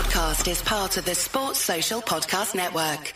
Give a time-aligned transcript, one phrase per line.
[0.00, 3.12] podcast is part of the Sports Social Podcast Network.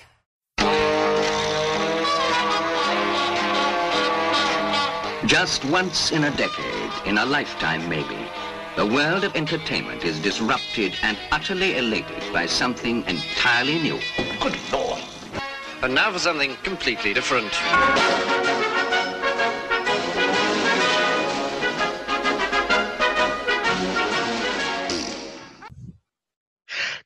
[5.27, 8.29] Just once in a decade, in a lifetime maybe,
[8.77, 13.99] the world of entertainment is disrupted and utterly elated by something entirely new.
[14.41, 15.01] Good lord.
[15.83, 17.51] And now for something completely different.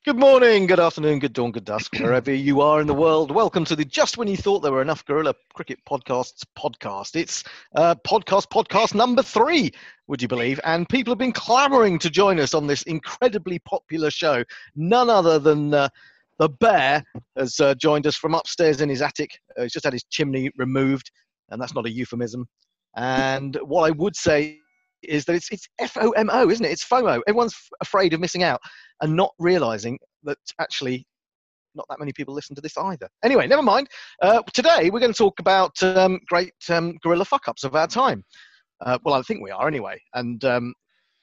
[0.09, 3.30] Good morning, good afternoon, good dawn, good dusk, wherever you are in the world.
[3.30, 7.14] Welcome to the Just When You Thought There Were Enough Guerilla Cricket Podcasts podcast.
[7.14, 7.44] It's
[7.75, 9.71] uh, podcast, podcast number three,
[10.07, 10.58] would you believe?
[10.64, 14.44] And people have been clamoring to join us on this incredibly popular show.
[14.75, 15.90] None other than uh,
[16.39, 17.04] the bear
[17.36, 19.39] has uh, joined us from upstairs in his attic.
[19.59, 21.11] Uh, he's just had his chimney removed,
[21.50, 22.48] and that's not a euphemism.
[22.96, 24.61] And what I would say
[25.02, 26.72] is that it's it's FOMO, isn't it?
[26.72, 27.20] It's FOMO.
[27.26, 28.61] Everyone's f- afraid of missing out
[29.00, 31.06] and not realizing that actually
[31.75, 33.08] not that many people listen to this either.
[33.23, 33.89] Anyway, never mind.
[34.23, 37.86] Uh, today we're going to talk about um, great um, guerilla fuck ups of our
[37.86, 38.25] time.
[38.84, 40.00] Uh, well, I think we are anyway.
[40.14, 40.75] And um,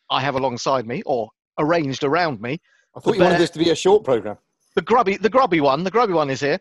[0.10, 2.60] I have alongside me, or arranged around me,
[2.96, 4.38] I thought you wanted this to be a short program.
[4.76, 5.84] the grubby, the grubby one.
[5.84, 6.60] The grubby one is here.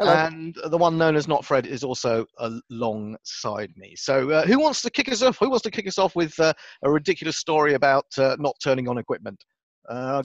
[0.00, 0.12] Hello.
[0.14, 3.94] And the one known as Not Fred is also alongside me.
[3.96, 5.36] So, uh, who wants to kick us off?
[5.38, 8.88] Who wants to kick us off with uh, a ridiculous story about uh, not turning
[8.88, 9.44] on equipment?
[9.88, 10.22] Uh?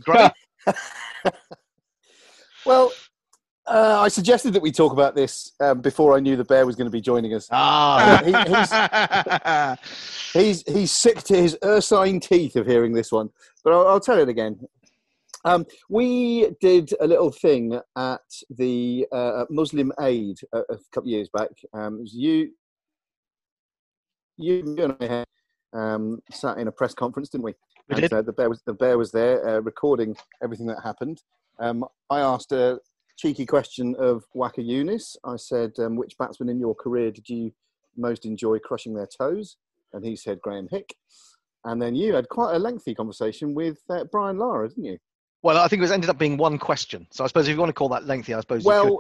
[2.66, 2.92] Well,
[3.68, 6.76] uh, I suggested that we talk about this um, before I knew the bear was
[6.76, 7.48] going to be joining us.
[7.52, 8.22] ah,
[10.34, 13.30] He- he's, he's he's sick to his ursine teeth of hearing this one,
[13.64, 14.60] but I'll, I'll tell it again.
[15.46, 21.08] Um, we did a little thing at the uh, Muslim Aid a, a couple of
[21.08, 21.52] years back.
[21.72, 22.50] Um, it was you,
[24.38, 25.26] you, and I had,
[25.72, 27.54] um, sat in a press conference, didn't we?
[27.90, 28.14] We and, did.
[28.14, 31.22] Uh, the bear was the bear was there uh, recording everything that happened.
[31.60, 32.80] Um, I asked a
[33.16, 35.16] cheeky question of Waqar Younis.
[35.24, 37.54] I said, um, "Which batsman in your career did you
[37.96, 39.58] most enjoy crushing their toes?"
[39.94, 40.96] And he said Graeme Hick.
[41.66, 44.98] And then you had quite a lengthy conversation with uh, Brian Lara, didn't you?
[45.46, 47.06] Well, I think it was ended up being one question.
[47.12, 49.00] So, I suppose if you want to call that lengthy, I suppose you Well,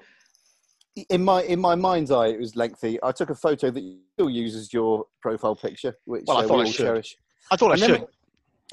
[1.10, 3.00] in my in my mind's eye, it was lengthy.
[3.02, 6.42] I took a photo that you still use as your profile picture, which Well, I
[6.42, 6.86] uh, thought we I all should.
[6.86, 7.16] cherish.
[7.50, 8.02] I thought I and then should.
[8.02, 8.08] We,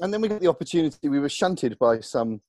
[0.01, 1.09] and then we got the opportunity.
[1.09, 2.41] We were shunted by some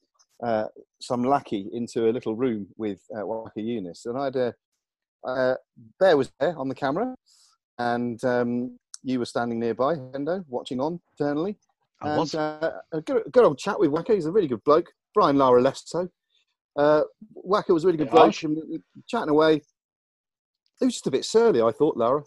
[0.42, 0.66] uh,
[1.00, 4.54] some lackey into a little room with uh, Waqar Younis, and I had a
[5.26, 5.54] uh,
[5.98, 7.14] Bear was there on the camera,
[7.78, 11.56] and um, you were standing nearby, Hendo, watching on eternally.
[12.02, 12.34] I and, was.
[12.34, 14.16] Uh, a good, good old chat with Waqar.
[14.16, 14.92] He's a really good bloke.
[15.14, 16.08] Brian Lara less so.
[16.76, 17.02] Uh,
[17.46, 18.12] Waqar was a really good Yeah.
[18.12, 18.58] bloke, and
[19.08, 19.62] chatting away.
[20.80, 22.22] He was just a bit surly, I thought, Lara.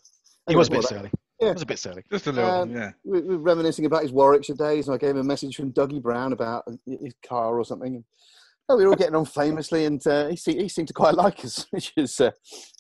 [0.50, 1.12] He was a bit surly.
[1.42, 1.50] Yeah.
[1.50, 2.04] It was a bit surly.
[2.12, 2.92] Just a little, Um, yeah.
[3.04, 5.72] we we were reminiscing about his Warwickshire days, and I gave him a message from
[5.74, 8.04] Dougie Brown about his car or something.
[8.70, 11.14] Oh, we were all getting on famously, and uh, he, se- he seemed to quite
[11.26, 12.32] like us, which is uh,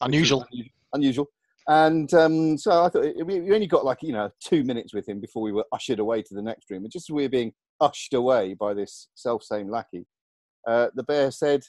[0.01, 0.45] Unusual.
[0.93, 1.27] unusual.
[1.69, 5.07] And um, so I thought we, we only got like you know two minutes with
[5.07, 6.83] him before we were ushered away to the next room.
[6.83, 10.05] And just as we were being ushered away by this self-same lackey,
[10.67, 11.63] uh, the bear said,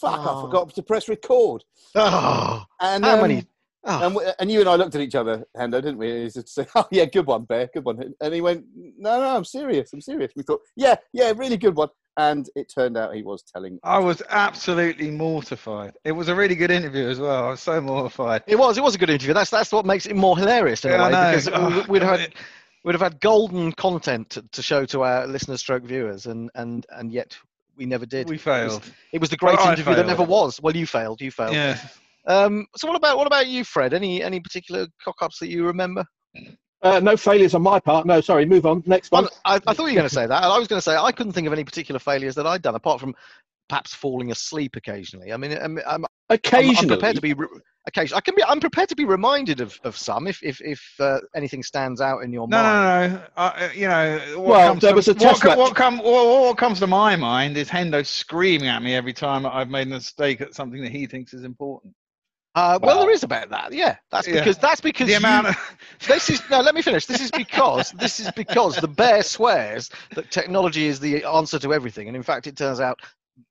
[0.00, 0.20] "Fuck!
[0.20, 0.38] Oh.
[0.38, 1.64] I forgot to press record."
[1.94, 3.44] Oh, And how um, many?
[3.88, 6.10] Oh, and, we- and you and I looked at each other, Hendo, didn't we?
[6.10, 8.64] And He said, "Oh yeah, good one, Bear, good one." And he went,
[8.98, 9.92] "No, no, I'm serious.
[9.92, 13.42] I'm serious." We thought, "Yeah, yeah, really good one." And it turned out he was
[13.44, 13.78] telling.
[13.84, 15.92] I was absolutely mortified.
[16.04, 17.44] It was a really good interview as well.
[17.44, 18.42] I was so mortified.
[18.46, 18.78] it was.
[18.78, 19.34] It was a good interview.
[19.34, 21.30] That's that's what makes it more hilarious in a Yeah, I way know.
[21.30, 22.20] because Oh, we- we'd have
[22.86, 26.50] had we'd have had golden content to, to show to our listeners, stroke viewers, and
[26.54, 27.36] and and yet
[27.76, 28.28] we never did.
[28.28, 28.92] We It was, failed.
[29.12, 30.60] it was the great Well, interview that never was.
[30.62, 31.20] Well, you failed.
[31.20, 31.54] You failed.
[31.54, 31.78] Yeah.
[32.26, 33.94] Um, so what about what about you, Fred?
[33.94, 36.04] Any any particular cock ups that you remember?
[36.82, 38.06] Uh, no failures on my part.
[38.06, 38.44] No, sorry.
[38.44, 38.82] Move on.
[38.86, 39.24] Next one.
[39.24, 40.42] Well, I, I thought you were going to say that.
[40.44, 42.62] and I was going to say I couldn't think of any particular failures that I'd
[42.62, 43.14] done apart from
[43.68, 45.32] perhaps falling asleep occasionally.
[45.32, 47.46] I mean, I'm, I'm, I'm, Occasionally, I'm prepared to be re-
[47.86, 48.18] occasionally.
[48.18, 48.42] I can be.
[48.42, 52.24] I'm prepared to be reminded of, of some if if if uh, anything stands out
[52.24, 53.12] in your No, mind.
[53.12, 53.24] no, no.
[53.36, 55.58] Uh, you know, what Well, comes there to, was a what, test co- match.
[55.58, 59.46] what, come, what, what comes to my mind is Hendo screaming at me every time
[59.46, 61.94] I've made a mistake at something that he thinks is important.
[62.56, 63.72] Uh, well, Well- there is about that.
[63.72, 64.34] Yeah, that's Yeah.
[64.40, 65.56] because that's because The you- amount of
[66.08, 66.60] this is no.
[66.60, 67.06] Let me finish.
[67.06, 71.72] This is because this is because the bear swears that technology is the answer to
[71.72, 72.98] everything, and in fact, it turns out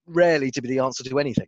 [0.07, 1.47] rarely to be the answer to anything.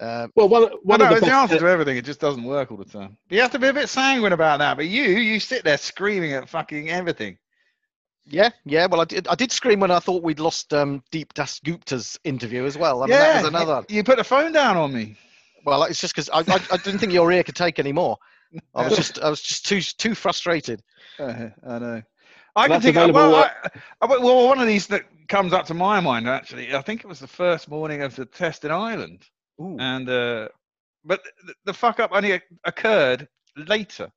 [0.00, 1.96] Uh, well, one, one no, of the it's the best, answer to everything.
[1.96, 3.16] It just doesn't work all the time.
[3.30, 4.76] You have to be a bit sanguine about that.
[4.76, 7.36] But you, you sit there screaming at fucking everything.
[8.24, 8.86] yeah, yeah.
[8.86, 9.26] Well, I did.
[9.26, 13.02] I did scream when I thought we'd lost um, Deep Dasgupta's interview as well.
[13.02, 13.84] I mean, that yeah, was another.
[13.88, 15.16] You put the phone down on me.
[15.64, 18.18] Well, it's just because I, I, I didn't think your ear could take any more.
[18.74, 20.80] I was just I was just too too frustrated.
[21.18, 22.02] Uh, I know.
[22.58, 22.96] I can think.
[22.96, 23.50] Of, Well, I,
[24.00, 26.74] I, well, one of these that comes up to my mind actually.
[26.74, 29.24] I think it was the first morning of the test in Ireland,
[29.60, 29.76] Ooh.
[29.78, 30.48] and uh,
[31.04, 34.10] but the, the fuck up only occurred later.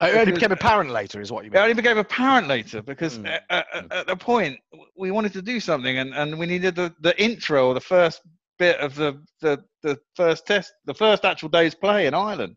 [0.00, 1.58] Uh, It only became apparent later, is what you mean.
[1.58, 3.26] It only became apparent later because Hmm.
[3.26, 4.58] at, at, at the point
[4.96, 8.20] we wanted to do something and, and we needed the, the intro or the first
[8.58, 12.56] bit of the, the, the first test, the first actual day's play in Ireland.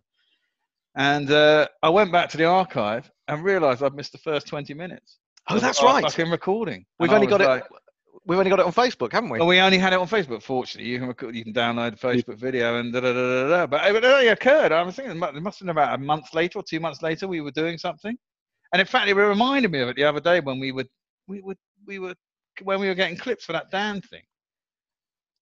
[0.96, 4.74] And uh, I went back to the archive and realised I'd missed the first 20
[4.74, 5.20] minutes.
[5.50, 6.04] Oh, that's right.
[6.04, 6.86] Fucking recording.
[7.00, 7.64] We've And only got was it.
[8.28, 9.38] We've only got it on Facebook, haven't we?
[9.38, 10.42] well, we only had it on Facebook.
[10.42, 13.48] Fortunately, you can record, you can download the Facebook video and da da da da
[13.50, 13.68] da.
[13.68, 14.72] But it only occurred.
[14.72, 17.28] I was thinking it must have been about a month later or two months later.
[17.28, 18.18] We were doing something,
[18.74, 20.88] and in fact, it reminded me of it the other day when we would
[21.28, 22.16] we would we were
[22.64, 24.24] when we were getting clips for that Dan thing.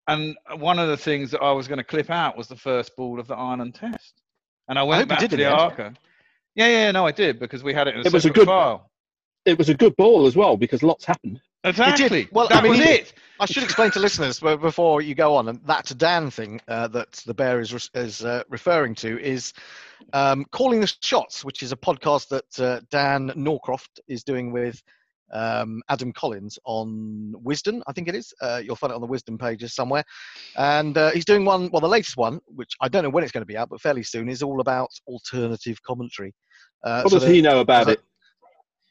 [0.07, 2.95] And one of the things that I was going to clip out was the first
[2.95, 4.21] ball of the Ireland Test,
[4.69, 5.97] and I went you back to the the archive.
[6.55, 8.47] Yeah, yeah, no, I did because we had it in a It was a good-
[8.47, 8.89] file.
[9.45, 11.39] It was a good ball as well because lots happened.
[11.63, 12.27] Exactly.
[12.31, 13.13] Well, I mean, was it.
[13.39, 16.87] I should explain to listeners before you go on, and that to Dan thing uh,
[16.89, 19.53] that the bear is is uh, referring to is
[20.13, 24.81] um, calling the shots, which is a podcast that uh, Dan Norcross is doing with
[25.31, 28.33] um, Adam Collins on Wisden, I think it is.
[28.41, 30.03] Uh, you'll find it on the Wisden pages somewhere,
[30.57, 31.69] and uh, he's doing one.
[31.71, 33.81] Well, the latest one, which I don't know when it's going to be out, but
[33.81, 36.33] fairly soon, is all about alternative commentary.
[36.83, 37.99] Uh, What so does the- he know about so- it?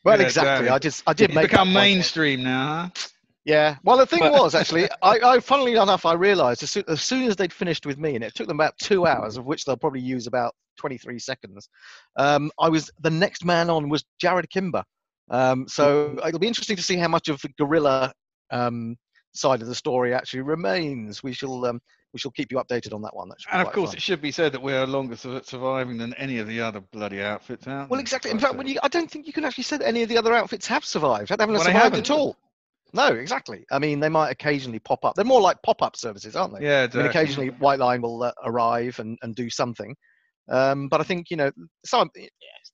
[0.05, 0.67] Well, Yeah, exactly.
[0.67, 0.75] Dan.
[0.75, 3.09] I just I did It's make become mainstream now, huh?
[3.45, 3.77] Yeah.
[3.83, 7.03] Well, the thing But- was actually, I, I funnily enough, I realised as soon, as
[7.03, 9.65] soon as they'd finished with me, and it took them about two hours, of which
[9.65, 11.69] they'll probably use about 23 seconds.
[12.17, 14.85] Um, I was the next man on was Jarrod Kimber.
[15.31, 18.13] Um, so it'll be interesting to see how much of the guerrilla
[18.51, 18.97] um,
[19.35, 21.23] side of the story actually remains.
[21.23, 21.81] We shall um,
[22.13, 23.29] we shall keep you updated on that one.
[23.29, 23.97] That And of course, fun.
[23.97, 26.81] it should be said that we are longer su- surviving than any of the other
[26.81, 27.81] bloody outfits out.
[27.81, 27.87] There.
[27.91, 28.31] Well, exactly.
[28.31, 30.17] In fact, when you, I don't think you can actually say that any of the
[30.17, 31.29] other outfits have survived.
[31.29, 32.11] They haven't Well, they survived haven't.
[32.11, 32.37] at all.
[32.95, 33.67] No, exactly.
[33.71, 35.15] I mean, they might occasionally pop up.
[35.15, 36.65] They're more like pop-up services, aren't they?
[36.65, 39.95] yeah, I mean, occasionally White Line will uh, arrive and, and do something.
[40.51, 41.51] Um, but I think, you know,
[41.85, 42.31] some, yeah, it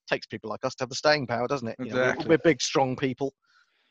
[0.09, 1.77] takes people like us to have the staying power, doesn't it?
[1.79, 3.33] You know, we're- we're, big, strong people.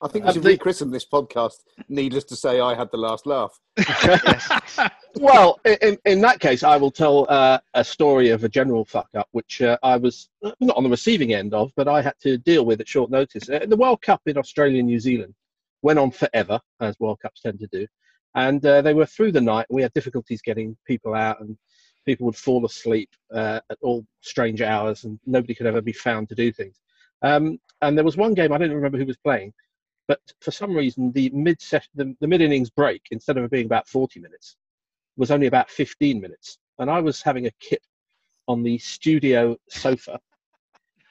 [0.02, 1.56] I think I we should think- rechristen this podcast.
[1.90, 3.58] Needless to say, I had the last laugh.
[5.16, 9.08] Well, in, in that case, I will tell uh, a story of a general fuck
[9.16, 12.16] up, which uh, I was uh, not on the receiving end of, but I had
[12.24, 13.48] to deal with at short notice.
[13.48, 15.36] Uh, the World Cup in Australia and New Zealand
[15.84, 17.86] went on forever, as World Cups tend to do.
[18.36, 19.68] And uh, they were through the night.
[19.70, 21.56] We had difficulties getting people out, and
[22.06, 26.30] people would fall asleep uh, at all strange hours, and nobody could ever be found
[26.30, 26.80] to do things.
[27.22, 29.54] Um, and there was one game, I don't remember who was playing,
[30.08, 31.60] but for some reason, the mid
[31.96, 34.58] the, the mid innings break, instead of being about 40 minutes,
[35.16, 36.58] was only about 15 minutes.
[36.80, 37.82] And I was having a kip
[38.48, 40.20] on the studio sofa.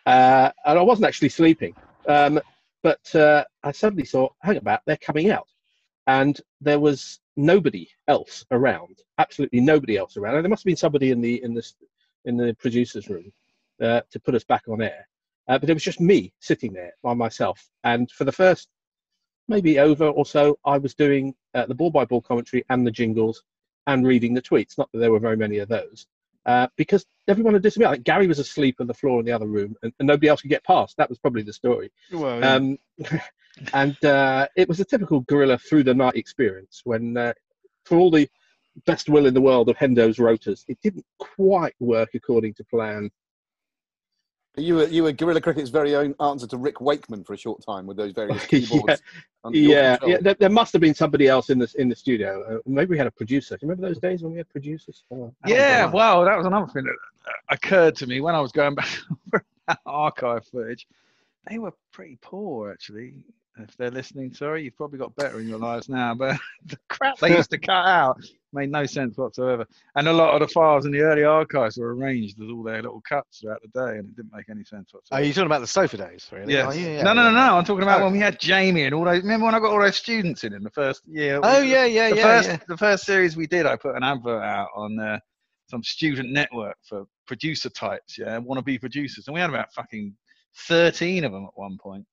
[0.04, 1.74] Uh, and I wasn't actually sleeping.
[2.06, 2.40] Um,
[2.82, 5.46] but uh, I suddenly saw, hang about, they're coming out.
[6.06, 10.36] And there was nobody else around, absolutely nobody else around.
[10.36, 11.66] And there must have been somebody in the in the
[12.24, 13.32] in the producers' room
[13.80, 15.08] uh, to put us back on air.
[15.48, 17.68] Uh, but it was just me sitting there by myself.
[17.84, 18.68] And for the first
[19.48, 22.90] maybe over or so, I was doing uh, the ball by ball commentary and the
[22.90, 23.42] jingles
[23.86, 24.78] and reading the tweets.
[24.78, 26.06] Not that there were very many of those,
[26.46, 27.90] uh, because everyone had disappeared.
[27.90, 30.40] Like Gary was asleep on the floor in the other room, and, and nobody else
[30.40, 30.96] could get past.
[30.96, 31.90] That was probably the story.
[32.12, 32.54] well, yeah.
[32.54, 32.78] Um,
[33.74, 37.32] and uh, it was a typical guerrilla through the night experience when, uh,
[37.84, 38.28] for all the
[38.86, 43.10] best will in the world of Hendo's rotors, it didn't quite work according to plan.
[44.56, 47.64] You were you were Guerilla Cricket's very own answer to Rick Wakeman for a short
[47.64, 48.60] time with those various Yeah.
[48.60, 49.02] keyboards.
[49.44, 50.16] under your Yeah, yeah.
[50.20, 52.42] There, there must have been somebody else in the in the studio.
[52.42, 53.56] Uh, maybe we had a producer.
[53.56, 55.04] Do you remember those days when we had producers?
[55.10, 55.92] Oh, yeah, know.
[55.92, 58.88] well, that was another thing that uh, occurred to me when I was going back
[59.34, 59.44] over
[59.86, 60.86] archive footage.
[61.48, 63.24] They were pretty poor, actually.
[63.58, 67.18] If they're listening, sorry, you've probably got better in your lives now, but the crap
[67.18, 68.18] they used to cut out
[68.54, 69.66] made no sense whatsoever.
[69.94, 72.82] And a lot of the files in the early archives were arranged as all their
[72.82, 75.20] little cuts throughout the day, and it didn't make any sense whatsoever.
[75.20, 75.26] Are whatsoever.
[75.26, 76.52] you talking about the sofa days, really?
[76.52, 76.66] Yes.
[76.68, 77.58] Oh, yeah, yeah, no, no, no, no.
[77.58, 78.04] I'm talking about Oh.
[78.04, 79.22] when we had Jamie and all those.
[79.22, 81.38] Remember when I got all those students in in the first year?
[81.42, 82.22] Oh, yeah, yeah, the yeah.
[82.22, 82.58] first yeah.
[82.68, 85.18] the first series we did, I put an advert out on uh,
[85.68, 90.14] some student network for producer types, yeah, wannabe producers, and we had about fucking
[90.56, 92.06] thirteen of them at one point.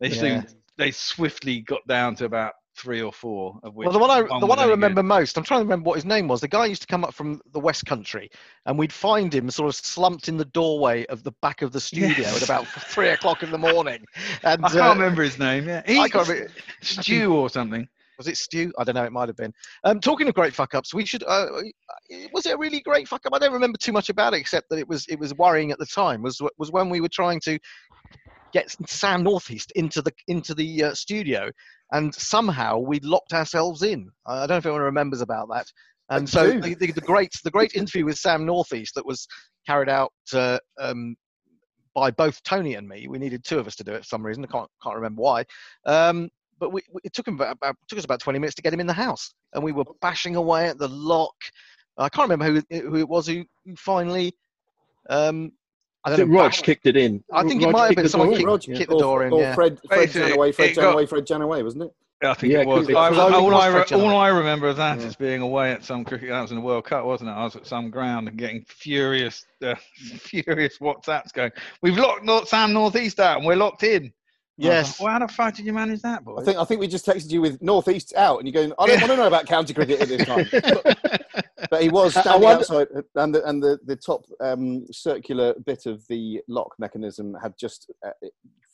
[0.00, 0.20] They Yeah.
[0.20, 0.46] soon
[0.78, 3.86] they swiftly got down to about three or four of which.
[3.86, 4.70] Well, the one I the one I any good.
[4.72, 6.42] remember most, I'm trying to remember what his name was.
[6.42, 8.30] The guy used to come up from the West Country,
[8.66, 11.80] and we'd find him sort of slumped in the doorway of the back of the
[11.80, 12.36] studio Yes.
[12.36, 14.04] at about three o'clock in the morning.
[14.44, 15.66] And I can't uh, remember his name.
[15.66, 16.50] Yeah, I can't remember.
[16.82, 17.88] Stew or something.
[18.18, 18.72] Was it Stu?
[18.78, 19.04] I don't know.
[19.04, 19.52] It might have been.
[19.84, 21.22] Um, talking of great fuck ups, we should.
[21.26, 21.46] Uh,
[22.32, 23.34] was it a really great fuck up?
[23.34, 25.78] I don't remember too much about it, except that it was it was worrying at
[25.78, 26.22] the time.
[26.22, 27.58] Was was when we were trying to
[28.56, 31.50] get Sam Northeast into the into the uh, studio,
[31.92, 34.08] and somehow we locked ourselves in.
[34.26, 35.66] I don't know if anyone remembers about that.
[36.08, 39.26] And so the, the, the great the great interview with Sam Northeast that was
[39.66, 41.16] carried out uh, um,
[41.94, 43.08] by both Tony and me.
[43.08, 44.44] We needed two of us to do it for some reason.
[44.44, 45.44] I can't can't remember why.
[45.84, 48.62] Um, but we, we- it took him about, about took us about 20 minutes to
[48.62, 51.34] get him in the house, and we were bashing away at the lock.
[51.98, 54.32] I can't remember who who it was who, who finally.
[55.10, 55.52] Um,
[56.06, 56.36] I I think know.
[56.38, 57.22] Rog kicked it in.
[57.32, 59.26] I think it might have been the someone door kicked- Roger, kicked the or, door
[59.26, 59.54] in, or yeah.
[59.54, 61.90] Fred, Fred Basically, Janaway, Fred it got- Janaway, Fred Janaway, wasn't it?
[62.22, 62.86] I think Yeah, it was.
[62.86, 65.06] 'cause it- I, I all, was I, re- all I remember of that Yeah.
[65.06, 66.30] is being away at some cricket.
[66.30, 67.34] That was in the World Cup, wasn't it?
[67.34, 69.74] I was at some ground and getting furious, uh,
[70.20, 71.50] furious WhatsApps going.
[71.82, 74.12] We've locked North, Sam Northeast out, and we're locked in.
[74.58, 75.00] I was Yes.
[75.00, 76.38] like, well, how the fuck did you manage that, boy?
[76.40, 78.72] I think I think we just texted you with North East out, and you're going.
[78.78, 80.46] I don't want to know about county cricket at this time.
[81.70, 82.86] But he was I- I standing wonder- outside,
[83.16, 87.90] and the and the, the top um, circular bit of the lock mechanism had just
[88.06, 88.10] uh,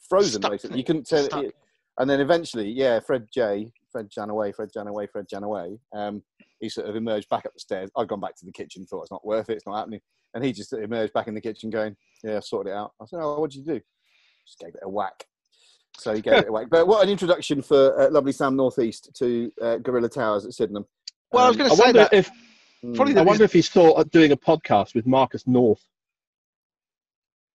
[0.08, 0.42] frozen.
[0.42, 1.24] Stuck, basically, you couldn't tell.
[1.24, 1.44] Stuck.
[1.44, 1.54] It,
[1.98, 5.78] and then eventually, yeah, Fred J, Fred Janaway, Fred Janaway, Fred Janaway.
[5.94, 6.22] Um,
[6.60, 7.90] he sort of emerged back up the stairs.
[7.96, 10.00] I'd gone back to the kitchen, thought it's not worth it, it's not happening.
[10.34, 13.06] And he just emerged back in the kitchen, going, "Yeah, I've sorted it out." I
[13.06, 13.80] said, "Oh, what did you do?"
[14.46, 15.24] Just gave it a whack.
[15.98, 16.64] So he gave it away.
[16.70, 20.86] But what an introduction for uh, lovely Sam Northeast to uh, Guerilla Towers at Sydenham.
[21.32, 22.12] Well, I was Um, going to say wonder that.
[22.12, 22.30] if
[22.96, 25.84] Probably I the wonder if he's thought of doing a podcast with Marcus North.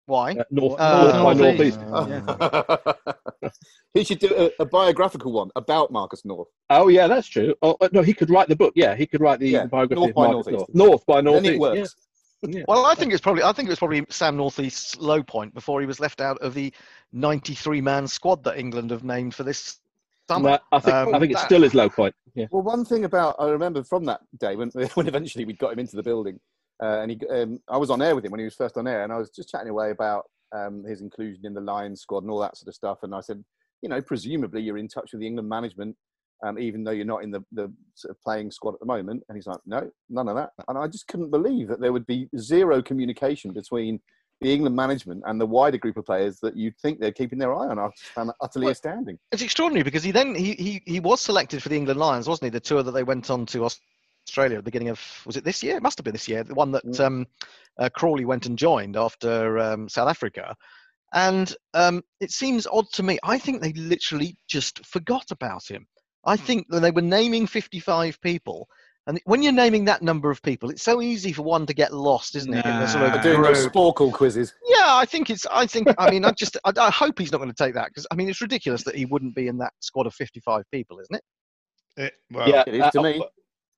[0.06, 0.32] Why?
[0.32, 1.80] Uh, North, Uh, North by Northeast.
[1.82, 3.54] Northeast.
[3.94, 6.48] he should do a, a biographical one about Marcus North.
[6.70, 7.54] Oh yeah, that's true.
[7.62, 8.72] Oh, uh, no, he could write the book.
[8.78, 10.70] Yeah, he could write the, Yeah, the biography North of by Marcus Northeast.
[10.76, 10.90] North.
[10.90, 11.54] North by Then Northeast.
[11.56, 11.96] it works.
[12.44, 12.64] Yeah.
[12.68, 15.82] Well, I think it's probably I think it was probably Sam Northeast's low point before
[15.82, 16.72] he was left out of the
[17.14, 19.80] 93-man squad that England have named for this
[20.30, 20.52] summer.
[20.52, 22.14] No, I think Um, I think it's that- still his low point.
[22.36, 22.46] Yeah.
[22.52, 25.80] Well, one thing about I remember from that day when when eventually we got him
[25.80, 26.40] into the building,
[26.84, 28.88] uh, and he um, I was on air with him when he was first on
[28.88, 30.26] air, and I was just chatting away about
[30.56, 33.00] um, his inclusion in the Lions squad and all that sort of stuff.
[33.02, 33.44] And I said,
[33.82, 35.96] you know, presumably you're in touch with the England management,
[36.44, 39.24] um, even though you're not in the the sort of playing squad at the moment.
[39.28, 40.52] And he's like, no, none of that.
[40.68, 44.00] And I just couldn't believe that there would be zero communication between
[44.42, 47.56] the England management and the wider group of players that you'd think they're keeping their
[47.56, 47.80] eye on.
[47.80, 49.18] I just found that utterly Well, astounding.
[49.32, 52.46] It's extraordinary because he then he, he he was selected for the England Lions, wasn't
[52.46, 52.50] he?
[52.52, 53.68] The tour that they went on to
[54.28, 55.78] Australia at the beginning of was it this year?
[55.78, 56.44] It must have been this year.
[56.44, 57.00] The one that Mm.
[57.00, 57.26] um,
[57.80, 60.56] uh, Crawley went and joined after um, South Africa.
[61.14, 63.18] And um, it seems odd to me.
[63.24, 65.88] I think they literally just forgot about him.
[66.26, 68.68] I think that they were naming 55 people.
[69.08, 71.94] And when you're naming that number of people, it's so easy for one to get
[71.94, 72.66] lost, isn't it?
[72.66, 73.66] in the sort of Doing those.
[73.68, 74.54] Sporcle quizzes.
[74.68, 75.46] Yeah, I think it's.
[75.46, 75.88] I think.
[75.98, 76.58] I mean, I just.
[76.66, 78.96] I, I hope he's not going to take that because I mean, it's ridiculous that
[78.96, 81.24] he wouldn't be in that squad of 55 people, isn't it?
[81.96, 83.26] It- well, yeah, it is to uh, me.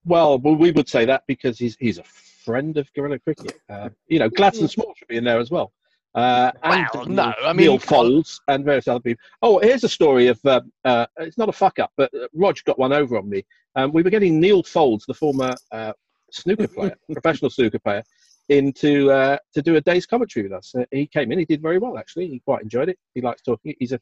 [0.05, 3.53] Well, well, we would say that because he's he's a friend of Guerilla Cricket.
[3.69, 5.71] Uh, you know, Gladstone Small should be in there as well.
[6.15, 8.05] Uh, and Well, Neil- no, I mean, Neil come on.
[8.05, 9.23] Foulds and various other people.
[9.41, 12.57] Oh, here's a story of uh, uh, it's not a fuck up, but uh, Rog
[12.65, 13.45] got one over on me.
[13.75, 15.93] Um, we were getting Neal Foulds, the former uh,
[16.31, 18.03] snooker player, professional snooker player,
[18.49, 20.73] in to uh, to do a day's commentary with us.
[20.75, 22.27] Uh, he came in, he did very well actually.
[22.27, 22.97] He quite enjoyed it.
[23.13, 23.75] He likes talking.
[23.79, 23.99] He's a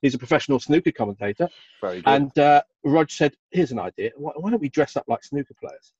[0.00, 1.48] he's a professional snooker commentator.
[1.80, 2.08] Very good.
[2.08, 4.12] And uh, Rog said, "Here's an idea.
[4.16, 5.92] Why, why don't we dress up like snooker players,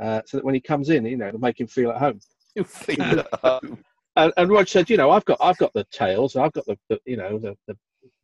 [0.00, 2.20] uh, so that when he comes in, you know, it'll make him feel at home."
[2.54, 3.84] You feel at home.
[4.16, 6.78] And, and Rog said, "You know, I've got I've got the tails, I've got the,
[6.88, 7.76] the you know the, the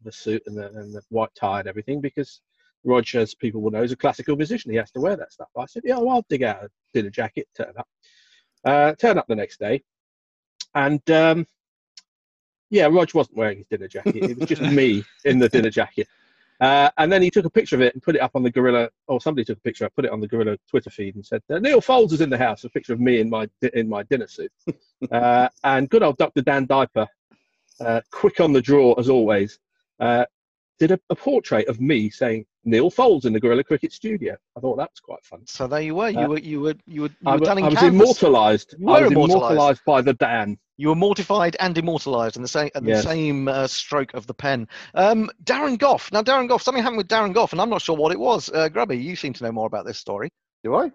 [0.04, 2.40] the suit and the and the white tie and everything because
[2.84, 4.70] Rog, as people will know, is a classical musician.
[4.70, 7.10] He has to wear that stuff." I said, "Yeah, well, I'll dig out a dinner
[7.10, 7.88] jacket, turn up,
[8.64, 9.82] uh, turn up the next day,
[10.74, 11.46] and." Um,
[12.70, 14.16] yeah, Rog wasn't wearing his dinner jacket.
[14.16, 16.08] It was just me in the dinner jacket.
[16.62, 18.50] Uh, and then he took a picture of it and put it up on the
[18.50, 21.26] Guerilla, or somebody took a picture, I put it on the Guerilla Twitter feed and
[21.26, 24.04] said, Neal Foulds is in the house, a picture of me in my in my
[24.04, 24.52] dinner suit.
[25.10, 26.40] uh, and good old Dr.
[26.40, 27.08] Dan Diper,
[27.80, 29.58] uh, quick on the draw as always,
[29.98, 30.24] uh,
[30.86, 34.36] did a, a portrait of me saying, Neal Foulds in the Guerilla Cricket studio.
[34.56, 35.40] I thought that was quite fun.
[35.46, 36.10] So there you were.
[36.10, 36.38] You Uh, were.
[36.38, 36.74] You were.
[36.86, 37.08] You were.
[37.08, 38.74] You I, were done in I was immortalised.
[38.78, 39.42] You I was immortalised.
[39.52, 40.58] immortalised by the Dan.
[40.76, 43.02] You were mortified and immortalised in the same in Yes.
[43.04, 44.66] the same uh, stroke of the pen.
[44.94, 46.10] Um, Darren Gough.
[46.12, 46.62] Now, Darren Gough.
[46.62, 48.48] Something happened with Darren Gough, and I'm not sure what it was.
[48.48, 50.28] Uh, Grubby, you seem to know more about this story,
[50.64, 50.90] Do I?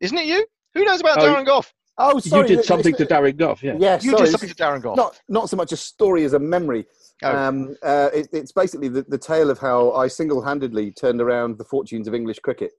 [0.00, 0.26] isn't it?
[0.26, 0.46] You?
[0.74, 1.72] Who knows about Oh, Darren Gough?
[1.98, 2.48] Oh, sorry.
[2.50, 3.76] you did something to Darren Gough, yeah.
[3.78, 4.24] Yeah, You sorry.
[4.24, 4.96] did something to Darren Gough.
[4.96, 6.84] Not, not so much a story as a memory.
[7.22, 7.36] Oh.
[7.36, 11.64] Um, uh, it, it's basically the, the tale of how I single-handedly turned around the
[11.64, 12.72] fortunes of English cricket.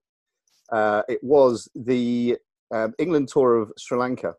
[0.71, 2.37] Uh, it was the
[2.73, 4.35] um, England tour of Sri Lanka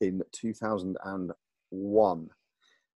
[0.00, 2.28] in 2001.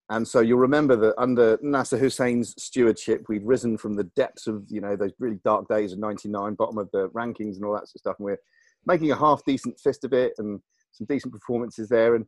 [0.09, 4.65] And so you'll remember that under Nasser Hussain's stewardship, we'd risen from the depths of,
[4.69, 7.89] you know, those really dark days of 99, bottom of the rankings and all that
[7.89, 8.17] sort of stuff.
[8.19, 8.39] And we're
[8.85, 10.61] making a half decent fist of it and
[10.93, 12.15] some decent performances there.
[12.15, 12.25] And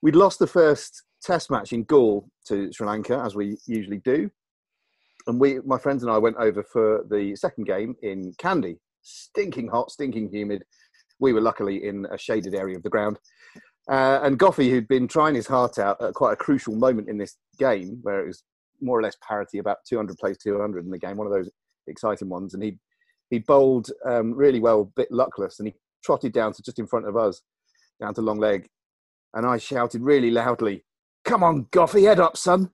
[0.00, 4.30] we'd lost the first test match in Galle to Sri Lanka, as we usually do.
[5.26, 8.76] And we, my friends and I, went over for the second game in Kandy.
[9.02, 10.64] Stinking hot, stinking humid.
[11.18, 13.18] We were luckily in a shaded area of the ground.
[13.90, 17.18] Uh, and Goughie, who'd been trying his heart out at quite a crucial moment in
[17.18, 18.42] this game, where it was
[18.80, 21.50] more or less parity, about 200 plays 200 in the game, one of those
[21.86, 22.78] exciting ones, and he
[23.30, 27.08] he bowled um, really well, bit luckless, and he trotted down to just in front
[27.08, 27.40] of us,
[28.00, 28.68] down to long leg,
[29.32, 30.84] and I shouted really loudly,
[31.24, 32.70] "Come on, Goughie, head up, son!"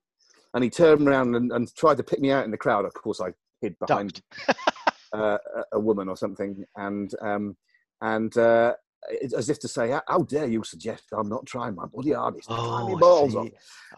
[0.55, 2.85] And he turned around and, and tried to pick me out in the crowd.
[2.85, 4.21] Of course, I hid behind
[5.15, 7.57] uh, a- a woman or something, and um,
[8.01, 8.75] and uh,
[9.37, 12.49] as if to say, "How- "How dare you suggest I'm not trying my bloody hardest
[12.49, 13.49] to try my Oh, balls off?"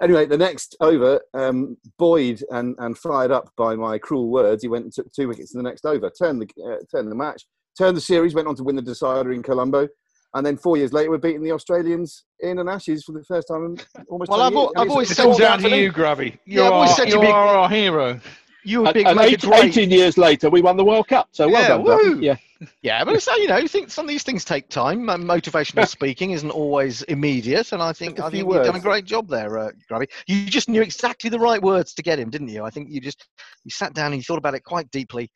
[0.02, 4.68] Anyway, the next over, um, buoyed and, and fired up by my cruel words, he
[4.68, 7.46] went and took two wickets in the next over, turned the uh, turned the match,
[7.78, 9.88] turned the series, went on to win the decider in Colombo,
[10.34, 13.48] and then four years later, we're beating the Australians in an Ashes for the first
[13.48, 14.30] time in almost.
[14.30, 14.70] Well, 20 I've al- years.
[14.74, 15.82] And I've always It said comes down down to me.
[15.82, 16.24] you, Grubby.
[16.46, 18.20] Yeah, You're, I've always our, said you you'd are our hero.
[18.64, 21.08] You would And, and make a 18, great 18 years later, we won the World
[21.08, 21.28] Cup.
[21.32, 22.08] So well Yeah, done, Grubby.
[22.10, 22.20] woo.
[22.20, 22.36] Yeah.
[22.80, 25.00] Yeah, but it's, you know, I think some of these things take time.
[25.02, 28.80] Motivational speaking isn't always immediate, and I think a I few think you've done a
[28.80, 30.06] great job there, uh, Grubby.
[30.28, 32.62] You just knew exactly the right words to get him, didn't you?
[32.62, 33.26] I think you just
[33.64, 35.28] you sat down and you thought about it quite deeply,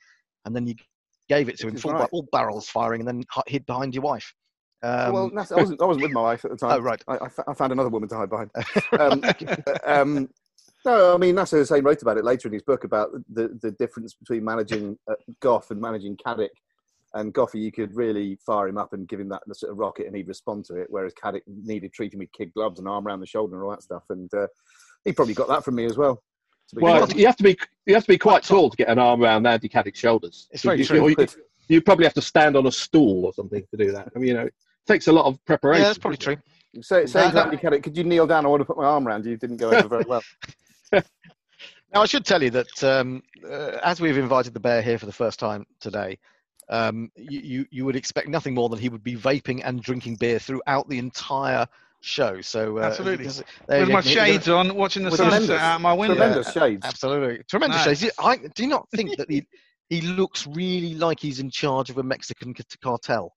[0.45, 0.77] and then you
[1.29, 2.09] gave it to him This is full, right.
[2.13, 4.33] all barrels firing, and then hid behind your wife.
[4.83, 5.83] Um, well, that's, I wasn't.
[5.83, 6.79] I wasn't with my wife at the time.
[6.79, 8.51] oh right, I, I, I found another woman to hide behind.
[8.99, 9.23] Um,
[9.85, 10.29] um,
[10.85, 13.73] no, I mean Nasser Hussain wrote about it later in his book about the, the
[13.73, 16.51] difference between managing uh, Gough and managing Caddick.
[17.15, 20.07] And Goughie, you could really fire him up and give him that sort of rocket,
[20.07, 20.87] and he'd respond to it.
[20.91, 23.83] Whereas Caddick needed treating with kid gloves and arm around the shoulder and all that
[23.83, 24.05] stuff.
[24.11, 24.47] And uh,
[25.05, 26.23] he probably got that from me as well.
[26.75, 27.57] Well, you have to be
[27.87, 30.49] you have to be quite tall to get an arm around Andy Caddick's shoulders.
[30.51, 31.09] It's very you, true.
[31.09, 31.27] You,
[31.69, 34.09] you probably have to stand on a stool or something to do that.
[34.15, 34.55] I mean, you know, it
[34.87, 35.83] takes a lot of preparation.
[35.83, 36.37] yeah, that's probably true.
[36.81, 37.81] Say, saying to No, no.
[37.81, 38.45] Could you kneel down?
[38.45, 39.37] I want to put my arm around you.
[39.37, 40.23] Didn't go over very well.
[41.95, 45.07] Now, I should tell you that um, uh, as we've invited the bear here for
[45.07, 46.19] the first time today,
[46.69, 50.17] um, you, you, you would expect nothing more than he would be vaping and drinking
[50.17, 51.67] beer throughout the entire
[52.01, 52.41] show.
[52.41, 53.27] So, uh, Absolutely.
[53.27, 54.01] With my go.
[54.03, 56.17] Shades on, watching the With sunset tremendous- out my window.
[56.17, 56.85] Tremendous shades.
[56.85, 57.45] Absolutely.
[57.49, 58.01] Tremendous Nice.
[58.01, 58.15] shades.
[58.19, 59.47] I do you not think that he,
[59.89, 63.33] he looks really like he's in charge of a Mexican c- cartel.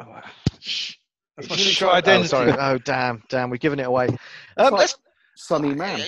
[0.00, 0.20] Oh,
[0.60, 0.94] shh.
[1.36, 2.52] That's my really true quite- Oh, sorry.
[2.58, 3.50] Oh, damn, damn.
[3.50, 4.08] We're giving it away.
[4.56, 4.90] Um, like
[5.36, 6.00] Sunny Man.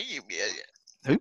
[1.06, 1.18] Who?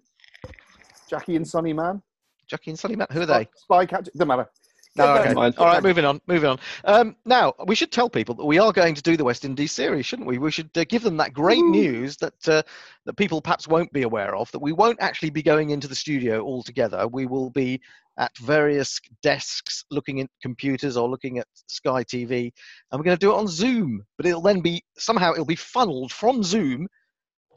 [1.10, 2.02] Jackie and Sunny Man.
[2.48, 3.08] Jackie and Sonny Man.
[3.12, 3.48] who are they?
[3.56, 4.06] Spy catch.
[4.06, 4.50] Doesn't matter.
[4.98, 5.34] No, okay.
[5.34, 5.56] Mind.
[5.58, 6.60] All right, moving on, moving on.
[6.86, 9.74] Um, now, we should tell people that we are going to do the West Indies
[9.74, 10.38] series, shouldn't we?
[10.38, 12.64] We should uh, give them that great news that uh,
[13.06, 14.50] that people perhaps won't be aware of.
[14.52, 17.08] That we won't actually be going into the studio all together.
[17.08, 17.82] We will be
[18.18, 22.54] at various desks, looking at computers or looking at Sky TV,
[22.92, 24.02] and we're going to do it on Zoom.
[24.16, 26.88] But it'll then be somehow it'll be funneled from Zoom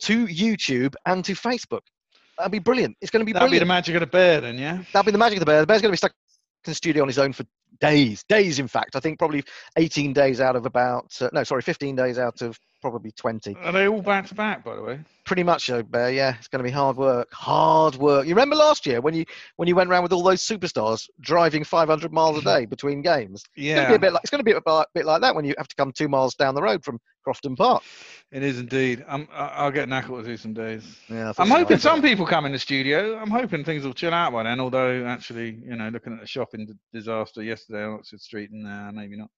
[0.01, 1.83] to YouTube and to Facebook.
[2.37, 2.97] That'll be brilliant.
[3.01, 3.51] It's going to be brilliant.
[3.51, 4.83] That'd be the magic of the bear, then, yeah.
[4.93, 5.61] That'll be the magic of the bear.
[5.61, 6.13] The bear's going to be stuck
[6.69, 7.45] in the studio on his own for
[7.81, 8.59] days, days.
[8.59, 9.43] In fact, I think probably
[9.77, 13.57] 18 days out of about uh, no, sorry, 15 days out of probably 20.
[13.63, 15.01] Are they all back to back, by the way?
[15.25, 15.83] Pretty much so.
[15.93, 17.29] Yeah, it's going to be hard work.
[17.33, 18.27] Hard work.
[18.27, 21.65] You remember last year when you when you went around with all those superstars driving
[21.65, 23.43] 500 miles a day between games?
[23.55, 24.61] It's going to be Yeah, a bit like it's going to be a
[24.95, 27.57] bit, like that when you have to come two miles down the road from Crofton
[27.57, 27.83] Park.
[28.33, 29.05] it is indeed.
[29.07, 30.99] I'm, I'll get knuckle to do some days.
[31.11, 33.19] Yeah, I'm hoping some people come in the studio.
[33.19, 34.61] I'm hoping things will chill out by then.
[34.61, 38.93] Although, actually, you know, looking at the shopping disaster yesterday on Oxford Street, and uh,
[38.93, 39.29] maybe not.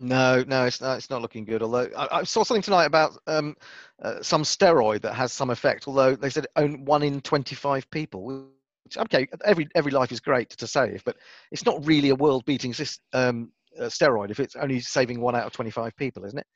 [0.00, 0.96] No, no, it's not.
[0.96, 1.62] It's not looking good.
[1.62, 3.56] Although I, I saw something tonight about um,
[4.00, 5.88] uh, some steroid that has some effect.
[5.88, 8.24] Although they said only one in twenty-five people.
[8.24, 11.16] Which, okay, every every life is great to save, but
[11.50, 12.74] it's not really a world-beating
[13.12, 16.46] um, uh, steroid if it's only saving one out of twenty-five people, isn't it?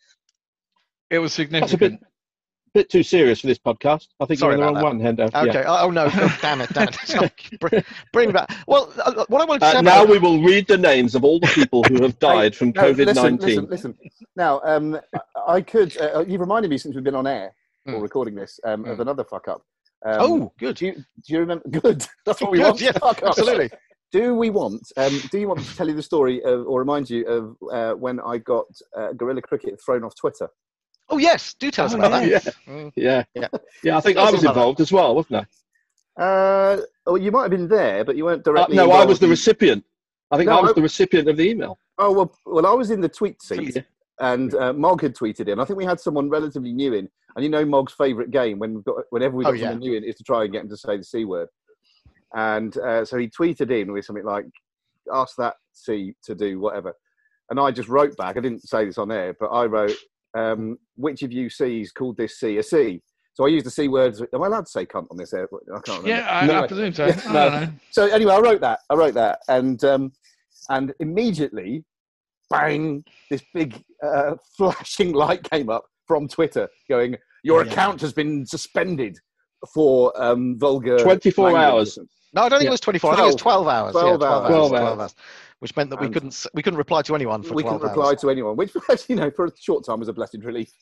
[1.10, 2.00] It was That's a bit, significant.
[2.74, 4.08] Bit too serious for this podcast.
[4.18, 5.34] I think Sorry you're on the about wrong one, Hendo.
[5.46, 5.60] Okay.
[5.60, 5.64] Yeah.
[5.82, 6.06] Oh, no!
[6.14, 6.70] Oh, damn it!
[6.72, 7.32] Damn it!
[7.60, 8.50] Bring, bring back.
[8.66, 11.14] Well, uh, what I wanted to say Uh, about- now we will read the names
[11.14, 13.38] of all the people who have died from No, COVID nineteen.
[13.38, 13.68] listen, listen.
[13.68, 15.94] listen, Now, um, I- I could.
[16.00, 17.54] Uh, you've reminded me since we've been on air
[17.86, 18.02] or Mm.
[18.02, 19.00] recording this um, of Mm.
[19.02, 19.62] another fuck up.
[20.06, 20.76] Um, oh, good.
[20.76, 21.68] do you, do you remember?
[21.68, 22.06] Good.
[22.24, 22.80] That's what we Good, want.
[22.80, 23.38] yeah, fuck ups.
[23.38, 23.70] absolutely.
[24.12, 24.82] Do we want?
[24.96, 27.56] Um, do you want me to tell you the story of, or remind you of
[27.70, 30.48] uh, when I got uh, Guerilla Cricket thrown off Twitter?
[31.12, 32.38] Oh yes, do tell us Oh, about yeah.
[32.38, 32.54] that.
[32.66, 32.92] Mm.
[32.96, 33.22] Yeah.
[33.34, 33.48] Yeah.
[33.84, 34.60] yeah, I think I was about that.
[34.60, 35.46] involved as well, wasn't
[36.16, 36.22] I?
[36.22, 38.76] Uh, oh, you might have been there, but you weren't Uh, directly.
[38.76, 39.84] no, I was the recipient.
[40.30, 41.78] I think No, I was I- the recipient of the email.
[41.98, 43.76] Oh well, well, I was in the tweet seat.
[43.76, 43.82] Yeah.
[44.20, 45.58] and uh, Mog had tweeted in.
[45.60, 48.72] I think we had someone relatively new in, and you know Mog's favourite game when
[48.74, 49.64] we've got whenever we Oh, got yeah.
[49.70, 51.48] someone new in is to try and get him to say the c word.
[52.34, 54.46] And uh, so he tweeted in with something like,
[55.12, 56.94] "Ask that C to do whatever,"
[57.50, 58.36] and I just wrote back.
[58.38, 59.92] I didn't say this on air, but I wrote,
[60.36, 63.00] um, "Which of you C's called this C a C?"
[63.34, 64.22] So I used the c words.
[64.34, 65.48] Am I allowed to say cunt on this air?
[65.52, 66.08] I can't remember.
[66.08, 67.04] Yeah, I, I presume so.
[67.06, 67.50] I no.
[67.50, 67.68] don't know.
[67.90, 68.80] So anyway, I wrote that.
[68.90, 70.12] I wrote that, and um,
[70.68, 71.84] and immediately,
[72.50, 73.04] bang!
[73.30, 77.70] This big uh, flashing light came up from Twitter, going, "Your Yeah.
[77.72, 79.18] account has been suspended
[79.72, 81.98] for um, vulgar." 24 language." hours.
[82.34, 82.70] No, I don't think Yeah.
[82.70, 83.12] it was 24.
[83.12, 83.92] I think it was 12 hours.
[83.92, 84.42] 12 yeah, 12 hours.
[84.42, 84.48] hours.
[84.50, 85.14] 12 12 hours.
[85.62, 85.68] Hours.
[85.70, 87.90] Which meant that we couldn't we couldn't reply to anyone for We couldn't hours.
[87.90, 88.72] reply to anyone, which,
[89.08, 90.72] you know, for a short time was a blessed relief.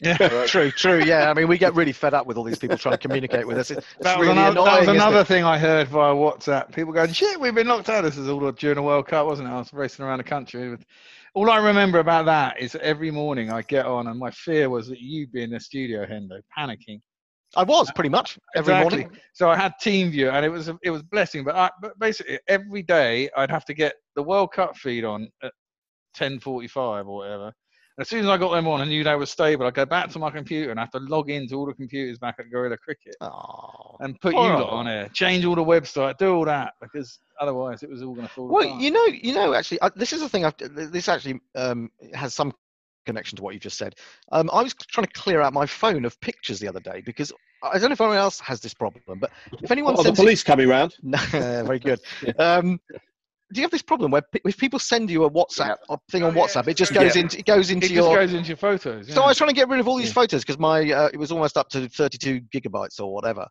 [0.00, 0.16] Yeah.
[0.46, 1.04] True, true.
[1.04, 3.46] Yeah, I mean, we get really fed up with all these people trying to communicate
[3.46, 3.70] with us.
[3.70, 4.66] It's That was another, annoying.
[4.66, 5.26] that was another it?
[5.28, 6.74] thing I heard via WhatsApp.
[6.74, 9.48] People going, "Shit, we've been locked out." This is all during the World Cup, wasn't
[9.48, 9.52] it?
[9.52, 10.68] I was racing around the country.
[10.70, 10.84] With,
[11.34, 14.88] all I remember about that is every morning I get on, and my fear was
[14.88, 17.00] that you'd be in the studio, Hendo, panicking.
[17.56, 18.98] I was pretty much every Exactly.
[19.04, 19.18] morning.
[19.32, 21.44] So I had TeamViewer, and it was a, it was a blessing.
[21.44, 25.28] But, I, but basically, every day I'd have to get the World Cup feed on
[25.42, 25.52] at
[26.16, 27.44] 10:45 or whatever.
[27.96, 29.66] And as soon as I got them on, I knew they were stable.
[29.66, 32.36] I'd go back to my computer and have to log into all the computers back
[32.40, 33.96] at Guerilla Cricket Oh.
[34.00, 37.84] and put you lot on there, change all the website, do all that because otherwise
[37.84, 38.80] it was all going to fall Well, apart.
[38.82, 40.44] you know, you know, actually, uh, this is the thing.
[40.44, 42.52] I've, this actually um, has some
[43.06, 43.94] connection to what you just said.
[44.32, 47.30] Um, I was trying to clear out my phone of pictures the other day because
[47.62, 49.30] I don't know if anyone else has this problem, but
[49.62, 50.96] if anyone Oh, the sends you- police coming round.
[51.04, 51.18] No,
[51.64, 52.00] very good.
[52.40, 52.80] Um,
[53.54, 56.24] do you have this problem where pe- if people send you a WhatsApp a thing
[56.24, 56.42] on Oh, yeah.
[56.42, 57.02] WhatsApp, it just Yeah.
[57.04, 58.16] goes into it goes into it just your.
[58.16, 59.12] goes into your photos.
[59.12, 60.14] So I was trying to get rid of all these Yeah.
[60.14, 63.46] photos because my uh, it was almost up to 32 gigabytes or whatever,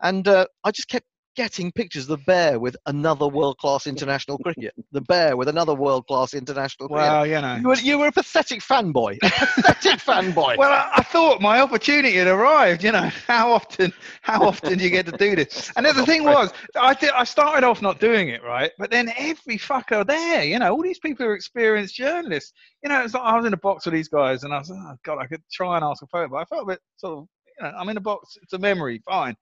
[0.00, 1.06] and uh, I just kept
[1.38, 5.72] getting pictures of the bear with another world class international cricket, the bear with another
[5.72, 7.12] world class international cricket.
[7.12, 7.54] well, you know.
[7.54, 10.56] You were, you were a pathetic fanboy, a pathetic fanboy.
[10.58, 12.82] Well, I, I thought my opportunity had arrived.
[12.82, 15.70] You know, how often, how often do you get to do this?
[15.76, 18.90] And then the thing was, I did, I started off not doing it right, but
[18.90, 22.52] then every fucker there, you know, all these people who are experienced journalists.
[22.82, 24.72] You know, it's like I was in a box with these guys, and I was,
[24.72, 27.18] oh god, I could try and ask a photo, but I felt a bit sort
[27.18, 27.28] of,
[27.60, 28.36] you know, I'm in a box.
[28.42, 29.34] It's a memory, fine.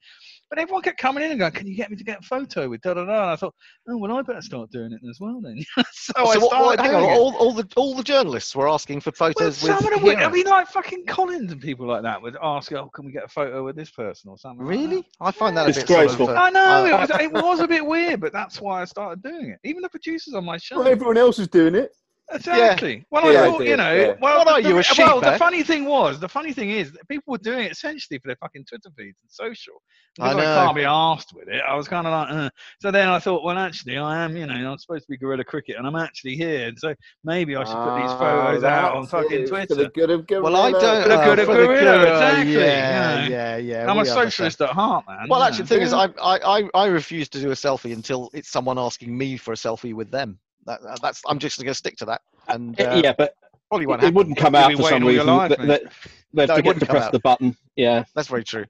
[0.48, 2.68] But everyone kept coming in and going, "Can you get me to get a photo
[2.68, 3.54] with da da da?" And I thought,
[3.88, 5.56] "Oh well, I better start doing it as well then."
[5.92, 8.68] so, I So what- started what- hang on, all, all the all the journalists were
[8.68, 11.60] asking for Well, photos some with of them would, I mean, like fucking Collins and
[11.60, 14.38] people like that would ask, "Oh, can we get a photo with this person or
[14.38, 14.96] something?" like Really?
[14.98, 15.06] that.
[15.20, 16.28] I find that a bit sort of, Disgraceful.
[16.30, 17.20] uh, I know uh, it was.
[17.20, 19.58] It was a bit weird, but that's why I started doing it.
[19.64, 20.78] Even the producers on my show.
[20.78, 21.90] Well, everyone else is doing it.
[22.32, 23.06] Exactly.
[23.10, 24.14] Well, Yeah, I I thought, did, you know, yeah.
[24.20, 25.30] well, What the, are you, a sheep, well, eh?
[25.32, 28.26] the funny thing was, the funny thing is, that people were doing it essentially for
[28.28, 29.74] their fucking Twitter feeds and social.
[30.18, 30.64] I Because I, know.
[30.64, 31.62] can't be asked with it.
[31.66, 32.50] I was kind of like, uh.
[32.80, 35.44] so then I thought, well, actually, I am, you know, I'm supposed to be Guerilla
[35.44, 38.96] Cricket, and I'm actually here, and so maybe I should put these Ah, photos out
[38.96, 39.48] on fucking it.
[39.48, 39.66] Twitter.
[39.68, 41.02] For the good of Well, I don't.
[41.04, 43.28] For the uh, good of for the Guerilla, uh, exactly, Yeah, yeah.
[43.28, 43.90] yeah, yeah.
[43.90, 45.26] I'm we a socialist at heart, man.
[45.28, 45.46] Well, yeah.
[45.46, 46.06] actually, the thing is, Yeah.
[46.20, 49.52] I, I, I, I refuse to do a selfie until it's someone asking me for
[49.52, 50.40] a selfie with them.
[50.66, 51.22] That, that- that's.
[51.26, 53.34] I'm just going to stick to that, and uh, yeah, but
[53.68, 54.14] probably won't it happen.
[54.14, 55.36] wouldn't come out be for waiting some all your reason.
[55.36, 55.82] life, They- mate.
[55.82, 55.88] they-
[56.34, 57.12] They'd No, it forget wouldn't to press out.
[57.12, 57.56] the button.
[57.76, 58.04] Yeah.
[58.14, 58.66] That's very true.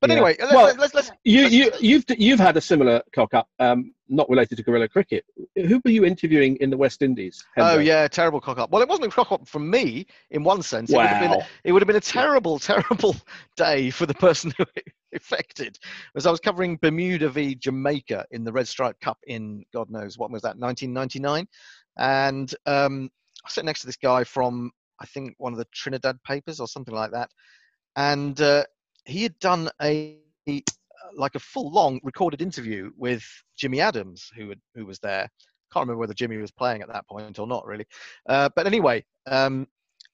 [0.00, 0.16] But Yeah.
[0.16, 3.48] anyway, let's, Well, let's, let's, let's you you you've you've had a similar cock up,
[3.58, 5.24] um, not related to guerilla cricket.
[5.56, 7.44] Who were you interviewing in the West Indies?
[7.58, 8.70] Oh yeah, terrible cock up.
[8.70, 10.90] Well, it wasn't a cock up from me in one sense.
[10.90, 13.14] It would have been it would have been a terrible, terrible
[13.56, 15.78] day for the person who it affected.
[16.16, 20.18] As I was covering Bermuda v Jamaica in the Red Stripe Cup in God knows
[20.18, 21.46] what was that 1999,
[21.98, 23.10] and um,
[23.44, 24.70] I sat next to this guy from
[25.00, 27.30] I think one of the Trinidad papers or something like that,
[27.96, 28.64] and uh,
[29.04, 30.18] he had done a
[31.14, 33.24] like a full long recorded interview with
[33.56, 35.28] Jimmy Adams, who had, who was there.
[35.72, 37.86] Can't remember whether Jimmy was playing at that point or not, really.
[38.28, 39.66] Uh, but anyway, um,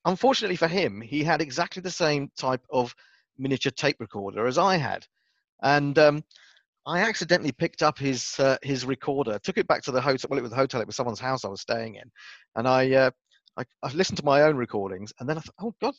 [0.05, 2.95] unfortunately for him, he had exactly the same type of
[3.39, 5.07] miniature tape recorder as I had,
[5.63, 6.25] and um,
[6.87, 10.29] I accidentally picked up his uh, his recorder, took it back to the hotel.
[10.31, 12.11] Well, it was the hotel; it was someone's house I was staying in,
[12.57, 13.11] and I, uh,
[13.57, 15.95] I I listened to my own recordings, and then I thought, oh God,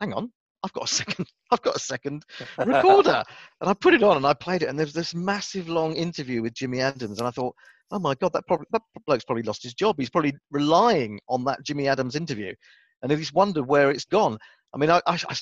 [0.00, 0.30] hang on.
[0.64, 1.26] I've got a second.
[1.50, 2.24] I've got a second
[2.58, 3.22] recorder,
[3.60, 4.68] and I put it on and I played it.
[4.68, 7.54] And there's this massive long interview with Jimmy Adams, and I thought,
[7.90, 9.96] oh my god, that probably that bloke's probably lost his job.
[9.98, 12.54] He's probably relying on that Jimmy Adams interview,
[13.02, 14.38] and he's wondered where it's gone.
[14.74, 15.36] I mean, I, I, I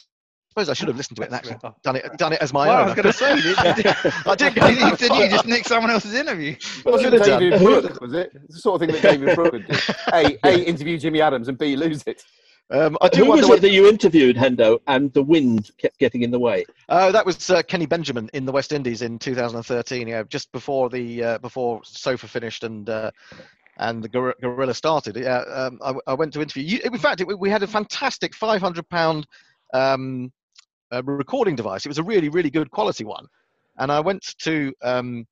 [0.53, 2.69] suppose I should have listened to it and actually done it done it as my
[2.69, 3.87] Well, I was going to say, did, did,
[4.27, 4.67] I did go.
[4.69, 6.57] did, did you just nick someone else's interview?
[6.85, 7.11] Was it.
[7.23, 8.33] David Brooke, was it?
[8.35, 9.79] It's the sort of thing that David Brooke would do.
[10.13, 12.23] A, A, interview Jimmy Adams, and B, lose it.
[12.71, 16.23] Um, I do Who was it that you interviewed, Hendo, and the wind kept getting
[16.23, 16.65] in the way?
[16.91, 20.07] oh, that was uh, Kenny Benjamin in the West Indies in 2013.
[20.07, 22.89] Yeah, just before the uh, before Sofa finished and.
[22.89, 23.11] Uh,
[23.79, 25.17] and the gor- guerilla started.
[25.17, 26.63] Yeah, um, I, I went to interview.
[26.63, 29.27] You, in fact, it, we had a fantastic 500 pound
[29.73, 30.31] um,
[30.93, 31.85] uh, recording device.
[31.85, 33.27] It was a really, really good quality one.
[33.79, 34.73] And I went to.
[34.83, 35.27] Um,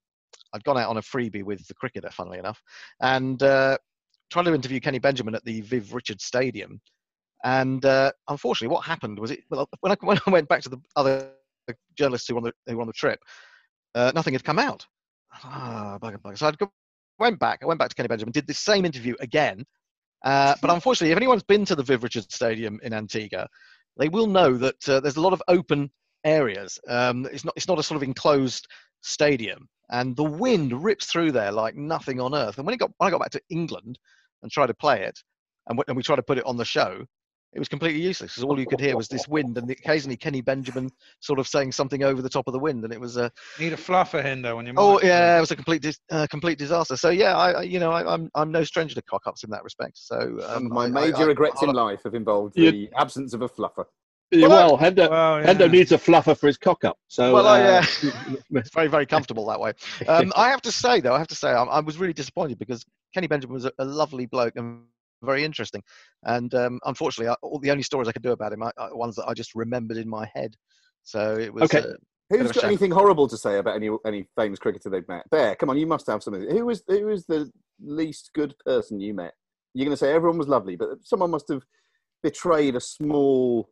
[0.53, 2.61] I'd gone out on a freebie with the cricketer, funnily enough,
[3.01, 3.79] and uh,
[4.31, 6.81] tried to interview Kenny Benjamin at the Viv Richards Stadium.
[7.45, 9.41] And uh, unfortunately, what happened was it.
[9.51, 11.31] Well, when I when I went back to the other
[11.97, 13.21] journalists who were on the, who were on the trip,
[13.95, 14.87] uh, nothing had come out.
[15.33, 16.39] Ah, bugger, bugger.
[16.39, 16.67] So I
[17.19, 17.61] went back.
[17.63, 19.65] I went back to Kenny Benjamin, did the same interview again.
[20.25, 23.49] Uh, but unfortunately, if anyone's been to the Viv Richards Stadium in Antigua,
[24.01, 25.91] they will know that uh, there's a lot of open
[26.25, 26.81] areas.
[26.89, 28.67] Um, it's not it's not a sort of enclosed
[29.03, 32.57] stadium, and the wind rips through there like nothing on earth.
[32.57, 33.99] And when, it got, when I got back to England
[34.43, 35.19] and tried to play it,
[35.69, 37.05] and, w- and we tried to put it on the show,
[37.53, 40.41] it was completely useless because all you could hear was this wind and occasionally Kenny
[40.41, 43.31] Benjamin sort of saying something over the top of the wind, and it was a
[43.59, 44.75] Need a fluffer, Hendo, when you're.
[44.79, 46.97] oh yeah, it was a complete dis- uh, complete disaster.
[46.97, 49.51] So yeah, I I- you know I, I'm I'm no stranger to cock ups in
[49.51, 49.99] that respect.
[49.99, 52.91] So um, my I- I- major I- regrets in I'll- life have involved You- the
[52.97, 53.85] absence of a fluffer.
[54.33, 55.53] Yeah, Well, well, Hendo, Well, yeah.
[55.53, 56.97] Hendo needs a fluffer for his cock up.
[57.09, 57.83] So Well, I, uh,
[58.53, 59.73] It's very very comfortable that way.
[60.07, 62.57] Um, I have to say though, I have to say I, I was really disappointed
[62.61, 64.83] because Kenny Benjamin was a, a lovely bloke and
[65.23, 65.83] very interesting.
[66.25, 68.97] And um, unfortunately, I, all the only stories I could do about him are are
[68.97, 70.55] ones that I just remembered in my head.
[71.03, 71.65] So it was.
[71.65, 71.81] Okay.
[71.81, 71.95] Uh,
[72.31, 75.09] Bit Who's of a got anything horrible to say about any any famous cricketer they've
[75.09, 75.29] met?
[75.31, 76.49] Bear, come on, you must have something.
[76.49, 79.33] Who was who was the least good person you met?
[79.75, 81.63] You're going to say everyone was lovely, but someone must have
[82.23, 83.69] betrayed a small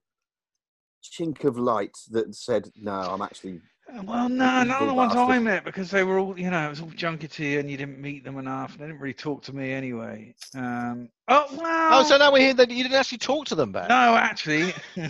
[1.04, 5.16] chink of light that said, "No, I'm actually." Well, no, none of the Evil ones
[5.16, 7.98] I met because they were all, you know, it was all junkety and you didn't
[7.98, 8.72] meet them enough.
[8.72, 10.35] And They didn't really talk to me anyway.
[10.55, 12.01] Um, oh, well.
[12.01, 13.88] oh, so now we hear that you didn't actually talk to them back.
[13.88, 14.74] No, actually,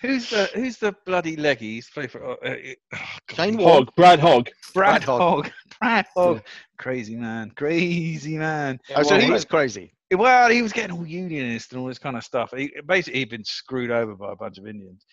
[0.00, 1.92] who's the who's the bloody leggies?
[1.92, 2.56] Play for uh, uh,
[2.94, 4.50] oh, Shane Hogg, Brad Hogg.
[4.72, 5.20] Brad Brad Hogg.
[5.20, 5.52] Hogg.
[5.80, 6.42] Brad Hogg.
[6.78, 7.50] Crazy man.
[7.56, 8.80] Crazy man.
[8.94, 9.92] Oh, so he was crazy.
[10.12, 12.52] Well, he was getting all unionist and all this kind of stuff.
[12.56, 15.04] He, basically, he'd been screwed over by a bunch of Indians.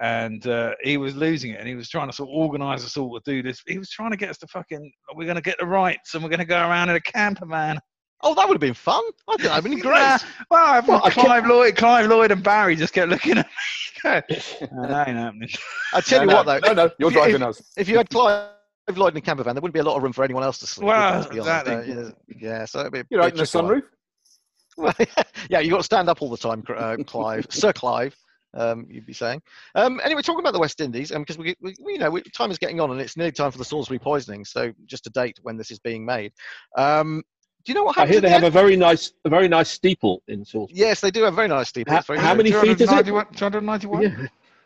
[0.00, 2.96] And uh, he was losing it, and he was trying to sort of organise us
[2.96, 3.62] all to do this.
[3.66, 4.90] He was trying to get us to fucking.
[5.14, 7.46] We're going to get the rights, and we're going to go around in a camper
[7.46, 7.78] van.
[8.24, 9.02] Oh, that would have been fun.
[9.28, 9.98] I think that'd been great.
[10.00, 10.18] Nah,
[10.50, 13.38] well, I've Well, got I kept- Clive Lloyd, Clive Lloyd, and Barry just kept looking
[13.38, 13.52] at me.
[14.72, 15.48] "No, that ain't happening.
[15.92, 17.62] I tell no, you no, what, though, no, no, you're if you- driving us.
[17.76, 18.48] if you had Clive
[18.96, 20.58] Lloyd in a camper van, there wouldn't be a lot of room for anyone else
[20.58, 20.86] to sleep.
[20.86, 21.74] would Well, to exactly.
[21.74, 23.82] Uh, yeah, yeah, so it'd be You're bit right in the sunroof.
[24.78, 24.94] Well,
[25.50, 28.16] yeah, you got to stand up all the time, uh, Clive, Sir Clive.
[28.54, 29.40] Um, you'd be saying.
[29.74, 32.50] Um, anyway, talking about the West Indies, because we, we, we, you know, we, time
[32.50, 34.44] is getting on, and it's nearly time for the Salisbury poisoning.
[34.44, 36.32] So, just to date when this is being made.
[36.76, 37.22] Um,
[37.64, 38.14] do you know what I happens?
[38.14, 40.78] hear they the have a very nice, a very nice steeple in Salisbury.
[40.78, 41.94] Yes, they do have very nice steeple.
[41.94, 43.06] How- how many feet is it?
[43.06, 44.02] 291?
[44.02, 44.08] Yeah.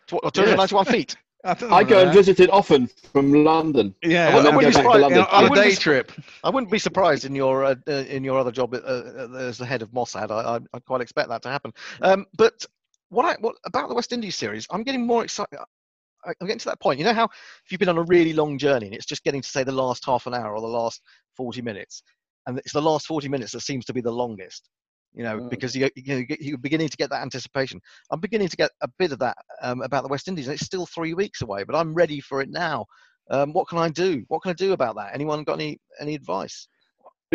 [0.07, 1.17] Tw- 291 feet.
[1.45, 3.95] I, I go and visit it often from London.
[4.03, 5.19] Yeah, I wouldn't- I wouldn't be surprised- London.
[5.21, 6.13] on a wouldn't be day sur- trip.
[6.43, 9.59] I wouldn't be surprised in your uh, uh, in your other job uh, uh, as
[9.59, 10.31] the head of Mossad.
[10.33, 11.73] I, I, I quite expect that to happen.
[12.03, 12.65] Um, but
[13.09, 14.67] what I what about the West Indies series?
[14.71, 15.59] I'm getting more excited.
[15.59, 16.99] I- I'm getting to that point.
[16.99, 19.43] You know how if you've been on a really long journey and it's just getting
[19.43, 21.01] to say the last half an hour or the last
[21.37, 22.03] 40 minutes,
[22.47, 24.69] and it's the last 40 minutes that seems to be the longest.
[25.15, 25.51] You know, Mm.
[25.51, 27.81] because you, you know, you get- you're beginning to get that anticipation.
[28.11, 30.67] I'm beginning to get a bit of that um, about the West Indies, and it's
[30.67, 31.65] still three weeks away.
[31.65, 32.85] But I'm ready for it now.
[33.31, 34.25] Um, what can I do?
[34.29, 35.15] What can I do about that?
[35.15, 36.69] Anyone got any any advice?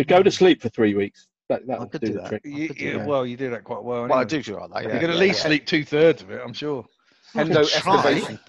[0.07, 1.27] Go to sleep for three weeks.
[1.51, 2.27] That, that I could do, do that.
[2.29, 2.41] trick.
[2.45, 3.07] You, could do you- that.
[3.07, 4.03] well, you do that quite well.
[4.03, 4.25] Well, I anyway.
[4.25, 4.83] do do like that.
[4.83, 5.47] You Yeah, can at least yeah.
[5.47, 6.85] sleep two thirds of it, I'm sure.
[7.35, 8.39] Endo excavation.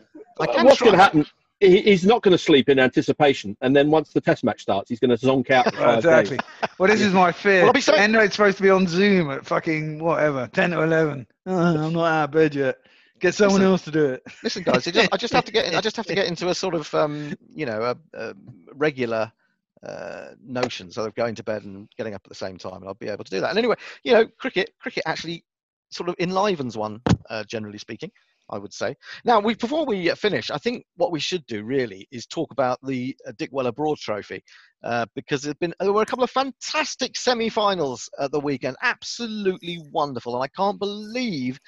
[0.40, 1.26] I can What's going to happen?
[1.60, 4.98] He's not going to sleep in anticipation, and then once the test match starts, he's
[4.98, 5.66] going to zonk out.
[5.66, 6.36] For five exactly.
[6.38, 6.70] days.
[6.78, 7.58] Well, this is my fear.
[7.60, 10.70] Well, I'll be so- Endo is supposed to be on Zoom at fucking whatever, 10
[10.70, 11.26] to 11.
[11.46, 12.78] Oh, I'm not out of bed yet.
[13.20, 13.70] Get someone Listen.
[13.70, 14.22] else to do it.
[14.42, 15.72] Listen, guys, just, I just have to get.
[15.76, 18.34] I just have to get into a sort of, um, you know, a, a
[18.74, 19.30] regular
[19.86, 22.86] uh, notion, so of going to bed and getting up at the same time, and
[22.86, 23.50] I'll be able to do that.
[23.50, 25.44] And anyway, you know, cricket, cricket actually
[25.90, 28.10] sort of enlivens one, uh, generally speaking.
[28.50, 28.96] I would say.
[29.24, 32.52] Now, we before we uh, finish, I think what we should do really is talk
[32.52, 34.42] about the uh, Dick Weller Broad Trophy
[34.82, 40.34] uh, because been there were a couple of fantastic semi-finals at the weekend, absolutely wonderful,
[40.34, 41.58] and I can't believe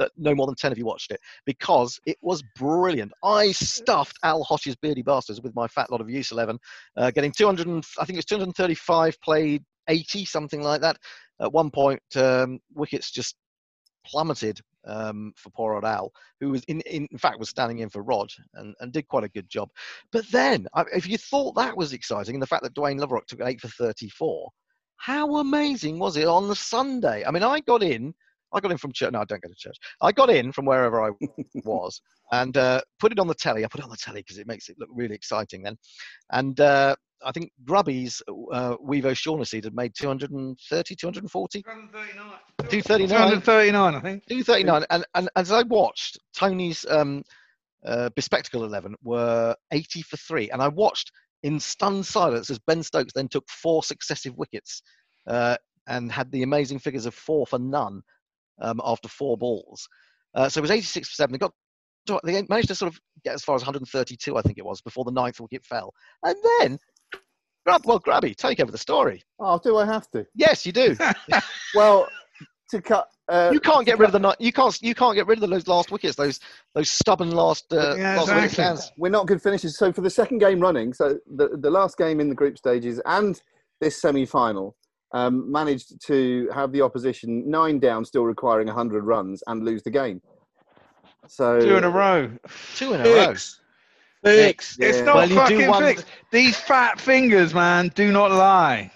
[0.00, 3.12] that no more than 10 of you watched it because it was brilliant.
[3.22, 6.58] I stuffed Al Hosh's Beardy Bastards with my fat lot of Use 11,
[6.96, 10.96] uh, getting 200, I think it was 235 played 80, something like that.
[11.40, 13.36] At one point, um, wickets just
[14.06, 18.02] plummeted um, for poor old Al, who was in, in, fact was standing in for
[18.02, 19.68] Rod and, and did quite a good job.
[20.10, 23.40] But then, if you thought that was exciting, and the fact that Dwayne Loverock took
[23.40, 24.50] an 8 for 34,
[24.96, 27.24] how amazing was it on the Sunday?
[27.24, 28.14] I mean, I got in
[28.52, 29.12] I got in from church.
[29.12, 29.76] No, I don't go to church.
[30.00, 31.10] I got in from wherever I
[31.64, 32.00] was
[32.32, 33.64] and uh, put it on the telly.
[33.64, 35.76] I put it on the telly because it makes it look really exciting then.
[36.32, 42.26] And uh, I think Grubby's uh, Wevo Shaughnessy had made 230, 240, 239,
[42.58, 44.26] 239, 239, I think.
[44.26, 44.84] 239.
[44.90, 47.22] And, and as I watched, Tony's um,
[47.84, 50.50] uh, bespectacle 11 were 80 for three.
[50.50, 51.10] And I watched
[51.42, 54.82] in stunned silence as Ben Stokes then took four successive wickets
[55.26, 55.56] uh,
[55.88, 58.02] and had the amazing figures of four for none
[58.60, 59.86] um, after four balls.
[60.34, 61.32] Uh, so it was 86 for seven.
[61.32, 61.52] They got
[62.06, 64.80] to- they managed to sort of get as far as 132, I think it was,
[64.80, 65.92] before the ninth wicket fell.
[66.24, 66.78] And then,
[67.66, 69.22] grab, well, Grabby, take over the story.
[69.38, 70.26] Oh, do I have to?
[70.34, 70.96] Yes, you do.
[71.74, 72.08] Well,
[72.70, 73.08] to cut.
[73.28, 75.48] Uh, you can't get rid of the ni- you can't you can't get rid of
[75.50, 76.16] those last wickets.
[76.16, 76.40] Those
[76.74, 78.48] those stubborn last uh, Yeah, last wicket exactly.
[78.48, 78.92] stands.
[78.98, 79.76] We're not good finishes.
[79.76, 83.00] So for the second game running, so the the last game in the group stages
[83.04, 83.40] and
[83.80, 84.76] this semi-final,
[85.12, 89.90] um, managed to have the opposition nine down, still requiring 100 runs, and lose the
[89.90, 90.20] game.
[91.26, 92.30] So Two in a row.
[92.76, 93.26] Two in a row.
[93.26, 93.60] Fix.
[94.24, 94.78] Fix.
[94.78, 95.04] It's Yeah.
[95.04, 96.06] not Well, fucking wonder- fixed.
[96.30, 98.90] These fat fingers, man, do not lie.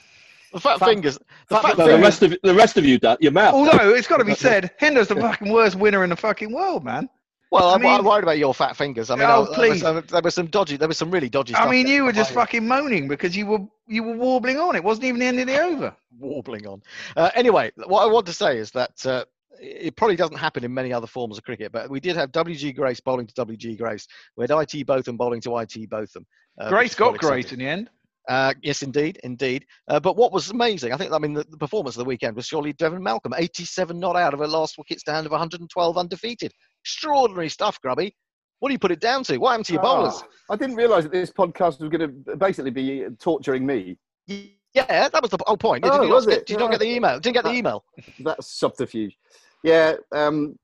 [0.52, 1.18] The fat, Fat- fingers.
[1.48, 2.04] The fat fat No, the fingers.
[2.04, 3.54] rest of the rest of you, da- your mouth.
[3.54, 6.84] Although it's got to be said, Hender's the fucking worst winner in the fucking world,
[6.84, 7.08] man.
[7.54, 9.10] Well, I I'm, mean- I'm worried about your fat fingers.
[9.10, 9.80] I mean, Oh, I- there, was please.
[9.80, 10.76] some, there was some dodgy.
[10.76, 11.66] There was some really dodgy stuff.
[11.66, 14.76] I mean, you were just fucking moaning because you were you were warbling on.
[14.76, 15.96] It wasn't even the end of the over.
[16.18, 16.82] warbling on.
[17.16, 19.24] Uh, anyway, what I want to say is that uh,
[19.60, 22.74] it probably doesn't happen in many other forms of cricket, but we did have WG
[22.74, 24.06] Grace bowling to WG Grace.
[24.36, 26.26] We had IT Botham bowling to IT Botham.
[26.60, 27.90] uh, Grace got Grace in the end.
[28.28, 29.66] Uh, yes, indeed, indeed.
[29.86, 32.34] Uh, but what was amazing, I think, I mean, the, the performance of the weekend
[32.36, 36.50] was surely Devon Malcolm, 87 not out of a last wicket stand of 112 undefeated.
[36.84, 38.14] Extraordinary stuff, Grubby.
[38.60, 39.38] What do you put it down to?
[39.38, 40.22] What happened to your bowlers?
[40.22, 43.96] Ah, I didn't realise that this podcast was going to basically be torturing me.
[44.26, 45.84] Yeah, that was the whole point.
[45.84, 46.46] Did, Oh, you, not was get, it?
[46.46, 47.18] did you not get the email?
[47.20, 47.84] Didn't get the Uh, email.
[48.20, 49.16] That's subterfuge.
[49.62, 50.58] Yeah, um,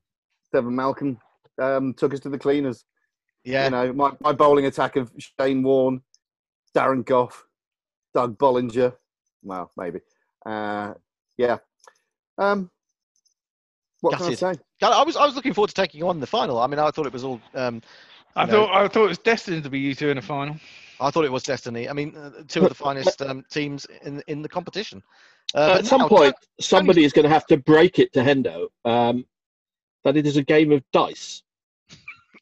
[0.53, 1.17] Devon Malcolm
[1.59, 2.85] um, took us to the cleaners.
[3.43, 3.65] Yeah.
[3.65, 6.01] You know, my, my bowling attack of Shane Warne,
[6.75, 7.45] Darren Gough,
[8.13, 8.93] Doug Bollinger.
[9.41, 10.01] Well, maybe.
[10.45, 10.93] Uh,
[11.37, 11.57] yeah.
[12.37, 12.69] Um,
[14.01, 14.37] what Gutted.
[14.37, 14.59] can I say?
[14.81, 16.59] I was I was looking forward to taking you on in the final.
[16.59, 17.39] I mean, I thought it was all.
[17.53, 17.81] Um,
[18.35, 20.57] I know, thought I thought it was destined to be you two in the final.
[20.99, 21.89] I thought it was destiny.
[21.89, 25.01] I mean, uh, two of the finest um, teams in in the competition.
[25.53, 28.67] Uh, At some now, point, somebody is going to have to break it to Hendo
[28.85, 29.25] um,
[30.03, 31.43] that it is a game of dice,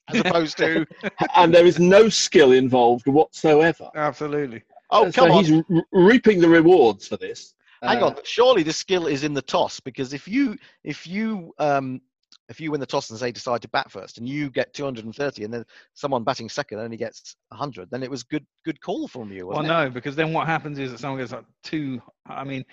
[0.09, 0.85] as opposed to
[1.35, 3.89] and there is no skill involved whatsoever.
[3.95, 4.61] Absolutely.
[4.91, 7.55] oh so come on, he's re- reaping the rewards for this.
[7.81, 8.15] Hang on.
[8.23, 12.01] Surely the skill is in the toss because if you if you um
[12.47, 15.43] if you win the toss and say decide to bat first and you get 230
[15.43, 15.63] and then
[15.93, 19.47] someone batting second only gets 100, then it was good good call from you.
[19.47, 19.83] Well, Wasn't it?
[19.85, 22.01] no, because then what happens is that someone gets like two.
[22.27, 22.65] I mean,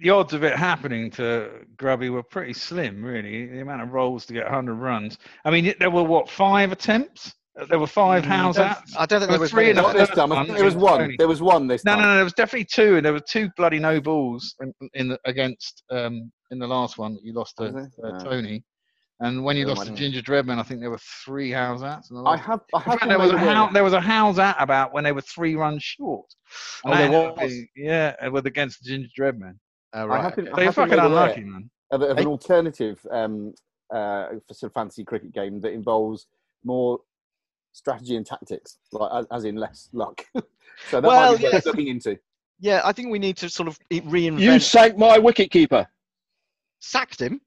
[0.00, 3.46] the odds of it happening to Grubby were pretty slim, really.
[3.46, 5.18] The amount of rolls to get 100 runs.
[5.44, 7.34] I mean, there were what five attempts?
[7.68, 9.76] There were five Mm, house don't- I don't think There there was three many in
[9.76, 10.32] the Not this time.
[10.32, 11.14] I one think there was one.
[11.18, 12.00] There was one this No, time.
[12.02, 12.14] no, no.
[12.16, 15.82] There was definitely two, and there were two bloody no balls in, in the, against
[15.90, 17.70] um, in the last one that you lost to uh,
[18.10, 18.18] No.
[18.24, 18.64] Tony.
[19.20, 19.92] And when you lost to.
[19.92, 22.10] Ginger Dreadman, I think there were three house outs.
[22.10, 22.60] In the I have.
[22.74, 24.56] I In have fact, there was a made aware- how, there was a how's at
[24.58, 26.26] about when they were three runs short.
[26.84, 27.52] And Oh, there that was?
[27.52, 29.58] be- yeah, it was against Ginger Dreadman.
[29.92, 30.54] Oh, I have been- okay.
[30.54, 31.70] So I you're fucking unlucky, man.
[31.92, 33.52] of, of an alternative um,
[33.94, 36.26] uh, for sort of fantasy cricket game that involves
[36.64, 36.98] more
[37.72, 40.24] strategy and tactics, like as- as in less luck.
[40.34, 40.42] so
[41.00, 41.66] that Well, might be worth yes.
[41.66, 42.18] looking into.
[42.60, 44.40] Yeah, I think we need to sort of reinvent.
[44.40, 45.86] you sank my wicketkeeper.
[46.80, 47.40] sacked him.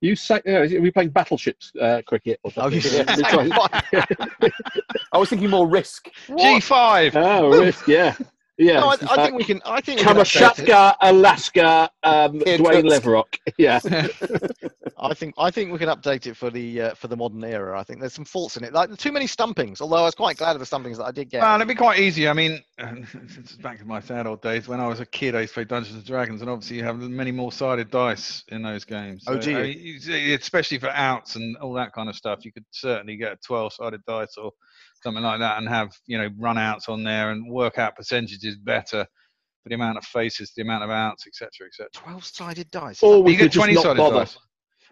[0.00, 0.42] You sank.
[0.46, 3.50] Uh, are we playing battleships uh, cricket or Oh, you sacked sorry.
[5.12, 6.08] I was thinking more risk.
[6.28, 7.12] G5.
[7.14, 8.14] oh, risk, yeah,
[8.58, 8.80] yeah.
[8.80, 9.60] No, I, Uh, I think we can.
[9.64, 10.68] I think we can update it.
[10.68, 13.38] Kamchatka, Alaska, um, Here Dwayne Leverock.
[13.58, 13.80] Yeah.
[14.98, 17.78] I think I think we can update it for the uh, for the modern era.
[17.78, 19.80] I think there's some faults in it, like too many stumpings.
[19.80, 21.42] Although I was quite glad of the stumpings that I did get.
[21.42, 22.28] Well, it'd be quite easy.
[22.28, 25.42] I mean, it's back in my sad old days when I was a kid, I
[25.42, 28.62] used to play Dungeons and Dragons, and obviously you have many more sided dice in
[28.62, 29.24] those games.
[29.26, 30.00] Oh, do I you?
[30.00, 33.36] mean, especially for outs and all that kind of stuff, you could certainly get a
[33.36, 34.52] 12 sided dice or
[35.06, 38.56] something like that and have, you know, run outs on there and work out percentages
[38.56, 39.06] better
[39.62, 41.88] for the amount of faces, the amount of outs, etc., etc.
[41.92, 43.00] Twelve-sided dice.
[43.04, 44.18] Or we You get could just 20 not sided bother.
[44.18, 44.38] dice.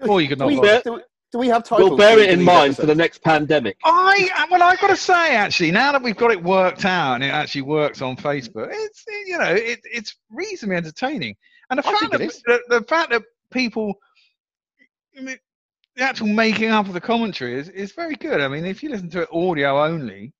[0.08, 0.80] Or you could not we, bother.
[0.84, 1.90] do, we- do we have titles?
[1.90, 3.76] We'll bear it in these mind for the next pandemic.
[3.84, 7.24] I well, I've got to say, actually, now that we've got it worked out and
[7.24, 11.34] it actually works on Facebook, it's you know, it, it's reasonably entertaining.
[11.70, 13.94] And the I fact that the, the fact that people,
[15.18, 15.38] I mean,
[15.96, 18.40] the actual making up of the commentary is, is very good.
[18.40, 20.32] I mean, if you listen to it audio only,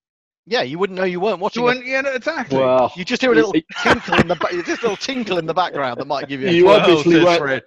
[0.46, 1.62] Yeah, you wouldn't know you weren't watching.
[1.62, 1.70] you it.
[1.70, 2.58] wouldn't, yeah, no, exactly.
[2.58, 3.52] Well, You just hear a little
[3.82, 6.48] tinkle in the ba- just a little tinkle in the background that might give you.
[6.48, 7.64] a You obviously weren't-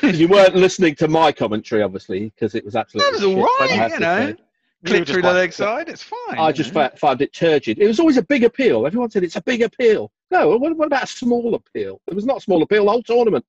[0.00, 0.14] Fred.
[0.16, 3.10] you weren't listening to my commentary, obviously, because it was absolutely.
[3.10, 4.18] That was all shit, right, you know.
[4.18, 4.36] say.
[4.82, 6.38] You were Click through the like- leg side, it's fine.
[6.38, 6.88] I just know.
[6.96, 7.78] found it turgid.
[7.78, 8.86] It was always a big appeal.
[8.86, 10.10] Everyone said it's a big appeal.
[10.30, 12.00] No, what, what about a small appeal?
[12.06, 12.84] It was not a small appeal.
[12.86, 13.44] The whole tournament.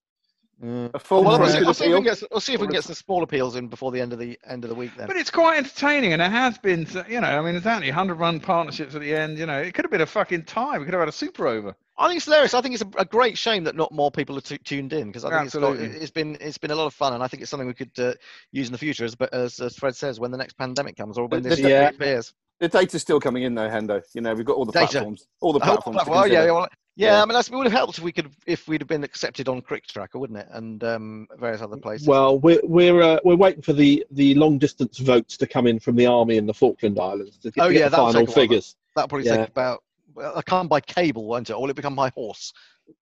[0.64, 0.91] Mm.
[0.93, 2.03] A full Well, we'll, round see, we'll, see if we appeal.
[2.14, 4.14] can get, we'll see if we can get some small appeals in before the end
[4.14, 4.91] of the end of the week.
[4.95, 5.07] Then.
[5.07, 6.88] But it's quite entertaining, and it has been.
[7.09, 9.39] You know, I mean, it's exactly 100 run partnerships at the end.
[9.39, 10.78] You know, it could have been a fucking tie.
[10.78, 11.76] We could have had a super over.
[11.97, 12.53] I think it's hilarious.
[12.53, 15.07] I think it's a, a great shame that not more people are t- tuned in
[15.07, 17.28] because I think it's, got, it's been it's been a lot of fun, and I
[17.28, 18.14] think it's something we could uh,
[18.51, 21.26] use in the future, as, as as Fred says, when the next pandemic comes or
[21.28, 21.89] when The- this the- Yeah.
[21.89, 22.34] appears.
[22.59, 24.03] The data's still coming in though, Hendo.
[24.14, 24.88] You know, we've got all the Data.
[24.91, 25.26] platforms.
[25.41, 25.95] All the The platforms.
[25.95, 27.22] platform- oh, yeah, yeah, well, yeah, Yeah.
[27.22, 29.48] I mean, that's, it would have helped if we could if we'd have been accepted
[29.50, 30.48] on CricTracker, wouldn't it?
[30.52, 32.08] And um, various other places.
[32.08, 35.80] Well, we're we're uh, we're waiting for the the long distance votes to come in
[35.80, 38.22] from the army in the Falkland Islands to get, Oh, get yeah, the final take
[38.22, 38.76] a while, figures.
[38.96, 39.38] that'll probably yeah.
[39.38, 39.84] take about.
[40.14, 41.54] Well, I come by cable, won't it?
[41.54, 42.52] Or will it become by horse?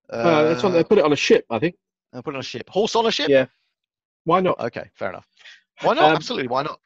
[0.08, 1.74] Uh, that's what they put it on a ship, I think.
[2.12, 2.68] uh, put it on a ship.
[2.70, 3.28] Horse on a ship.
[3.28, 3.46] Yeah.
[4.24, 4.60] Why not?
[4.60, 5.26] Okay, fair enough.
[5.82, 6.04] Why not?
[6.10, 6.78] Um, Absolutely, why not?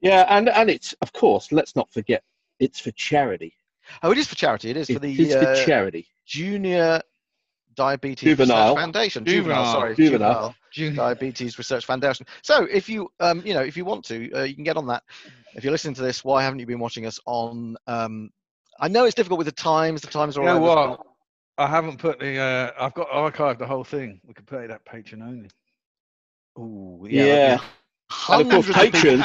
[0.00, 1.50] Yeah, and and it's of course.
[1.50, 2.22] Let's not forget,
[2.60, 3.54] it's for charity.
[4.02, 4.70] Oh, it is for charity.
[4.70, 6.06] It is for the is uh, for charity.
[6.26, 7.00] Junior
[7.74, 8.68] Diabetes Juvenile.
[8.70, 9.24] Research Foundation.
[9.24, 9.72] Juvenile, Juvenile.
[9.72, 10.54] sorry, Juvenile.
[10.72, 10.94] June.
[10.94, 12.26] Diabetes Research Foundation.
[12.42, 14.86] So, if you, um, you know, if you want to, uh, you can get on
[14.88, 15.02] that.
[15.54, 17.76] If you're listening to this, why haven't you been watching us on?
[17.86, 18.30] Um,
[18.80, 20.00] I know it's difficult with the times.
[20.02, 20.90] The times are You know over.
[20.90, 21.00] what?
[21.58, 22.38] I haven't put the.
[22.38, 24.20] Uh, I've got archived the whole thing.
[24.26, 25.48] We could play that patron only.
[26.58, 27.24] Oh Yeah.
[27.24, 27.58] yeah.
[28.30, 28.74] And of course, Hundreds of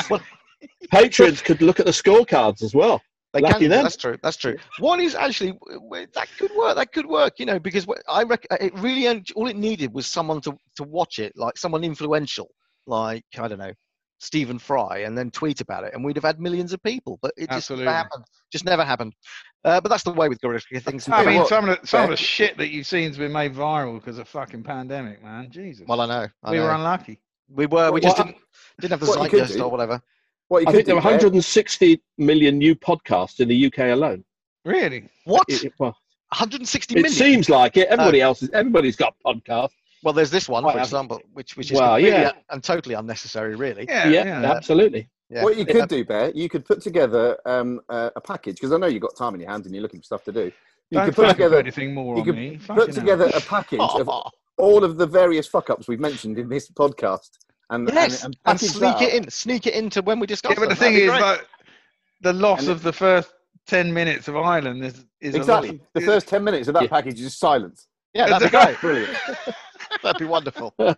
[0.10, 0.22] patrons-
[0.92, 3.02] Patrons could look at the scorecards as well.
[3.34, 3.70] They Lucky can.
[3.70, 3.84] them.
[3.84, 4.18] That's true.
[4.22, 4.58] That's true.
[4.80, 5.54] One is actually
[6.14, 6.76] that could work.
[6.76, 7.40] That could work.
[7.40, 10.84] You know, because I reckon it really only, all it needed was someone to to
[10.84, 12.50] watch it, like someone influential,
[12.88, 13.72] like I don't know,
[14.20, 17.20] Stephen Fry, and then tweet about it, and we'd have had millions of people.
[17.22, 18.26] But it just never happened.
[18.52, 19.14] Just never happened.
[19.64, 21.08] Uh, but that's the way with Guerilla things.
[21.08, 23.98] I mean, some of the some of the shit that you've seen's been made viral
[23.98, 25.50] because of fucking pandemic, man.
[25.50, 25.88] Jesus.
[25.88, 26.28] well, I know.
[26.44, 26.64] I we know.
[26.66, 27.22] were unlucky.
[27.48, 27.92] we were.
[27.92, 28.38] We Well, just I- didn't
[28.82, 30.02] didn't have the What you zeitgeist or whatever.
[30.52, 33.66] What you I could think there do were there- 160 million new podcasts in the
[33.68, 34.26] UK alone.
[34.66, 35.08] Really?
[35.24, 35.46] What?
[35.48, 35.96] It, it- well,
[36.34, 37.88] 160 it seems like it.
[37.88, 38.50] Everybody else is.
[38.52, 39.70] Everybody's got podcasts.
[40.04, 42.34] well, there's this one, Quite for a- example, which which is Well, yeah.
[42.50, 43.86] and totally unnecessary, really.
[43.88, 44.10] Yeah.
[44.10, 44.52] Yeah, Yeah.
[44.52, 45.08] absolutely.
[45.30, 45.44] Yeah.
[45.44, 45.74] What you Yeah.
[45.74, 49.02] could do, Bear, you could put together um, a, a package because I know you've
[49.02, 50.52] got time in your hands and you're looking for stuff to do.
[50.90, 52.58] You Don't could put together, anything more you on could me.
[52.58, 52.94] put Fucking hell.
[53.04, 54.10] together a package of
[54.58, 57.30] all of the various fuck ups we've mentioned in this podcast,
[57.72, 60.52] and Yes, and, and, and sneak it in, sneak it into when we discuss.
[60.52, 60.78] Yeah, but the them.
[60.78, 61.22] thing is, great.
[61.22, 61.48] like,
[62.22, 63.34] the loss And of the first
[63.66, 65.70] ten minutes of Ireland is, is a Exactly.
[65.72, 66.90] loss The first ten minutes of that Yeah.
[66.90, 67.88] package is silence.
[68.14, 68.80] yeah, that'd be great.
[68.80, 69.18] Brilliant.
[70.04, 70.74] That'd be wonderful.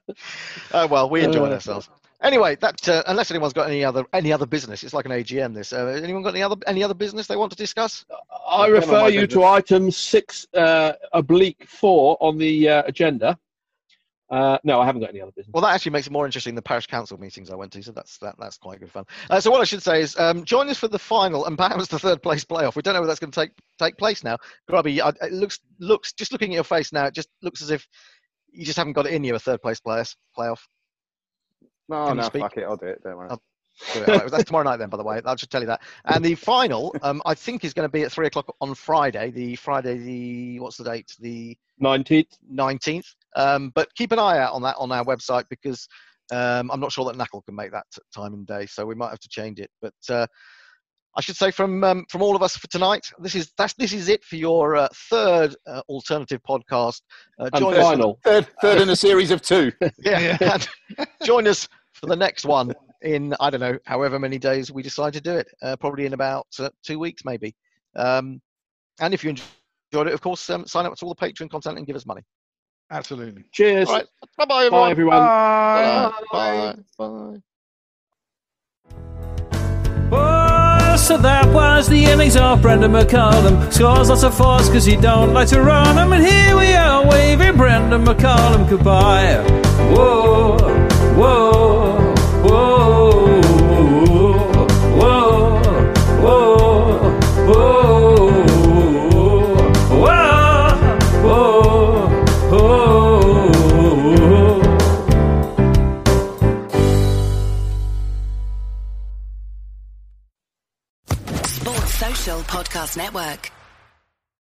[0.74, 1.90] Oh well, we enjoyed Uh, ourselves.
[2.22, 5.54] Anyway, that uh, unless anyone's got any other any other business, it's like an AGM.
[5.54, 5.74] This.
[5.74, 8.06] Uh, anyone got any other any other business they want to discuss?
[8.48, 13.38] I refer you to item six uh, oblique four on the uh, agenda.
[14.34, 15.54] Uh, no, I haven't got any other business.
[15.54, 17.84] Well, that actually makes it more interesting than the parish council meetings I went to,
[17.84, 19.06] so that's that, that's quite good fun.
[19.30, 21.88] Uh, so what I should say is, um, join us for the final and perhaps
[21.88, 22.76] the third place playoff.
[22.76, 24.38] We don't know whether that's going to take take place now.
[24.68, 27.70] Grubby, I, it looks looks just looking at your face now, it just looks as
[27.70, 27.88] if
[28.52, 30.62] you just haven't got it in you a third place players playoff.
[31.88, 32.42] No, Can no, speak?
[32.42, 32.64] fuck it.
[32.64, 33.04] I'll do it.
[33.04, 33.28] Don't worry.
[33.30, 33.40] Oh.
[33.94, 34.10] Do it.
[34.10, 35.22] All right, that's tomorrow night then, by the way.
[35.26, 35.82] I'll just tell you that.
[36.06, 39.30] And the final, um, I think, is going to be at three o'clock on Friday.
[39.30, 41.16] The Friday, the what's the date?
[41.20, 42.38] The 19th.
[42.52, 43.16] 19th.
[43.36, 45.88] Um, but keep an eye out on that on our website because
[46.32, 48.96] um, I'm not sure that Knuckle can make that t- time and day, so we
[48.96, 49.70] might have to change it.
[49.82, 50.26] But uh,
[51.16, 53.94] I should say from um, from all of us for tonight, this is that's this
[53.94, 57.02] is it for your uh, third uh, alternative podcast.
[57.40, 57.82] Uh, And join us.
[57.84, 58.20] final.
[58.24, 59.72] Third, third in a series of two.
[60.04, 60.68] Yeah, and
[61.24, 65.14] join us for the next one in I don't know however many days we decide
[65.14, 65.48] to do it.
[65.62, 67.54] Uh, probably in about uh, two weeks, maybe.
[67.96, 68.42] Um,
[69.00, 71.78] and if you enjoyed it, of course, um, sign up to all the Patreon content
[71.78, 72.22] and give us money.
[72.94, 73.44] Absolutely.
[73.52, 73.88] Cheers.
[73.90, 74.06] All right,
[74.38, 74.92] bye bye Bye, everyone.
[74.92, 75.18] everyone.
[75.18, 76.12] Bye.
[76.32, 76.76] Bye.
[76.98, 77.42] Bye.
[80.16, 83.74] Oh, so that was the innings of Brendon McCullum.
[83.74, 86.14] Scores lots of fours because he don't like to run 'em.
[86.14, 89.38] And here we are waving Brendon McCullum goodbye.
[89.96, 90.78] Whoa, whoa,
[91.16, 91.83] whoa,
[112.44, 113.63] Podcast Network.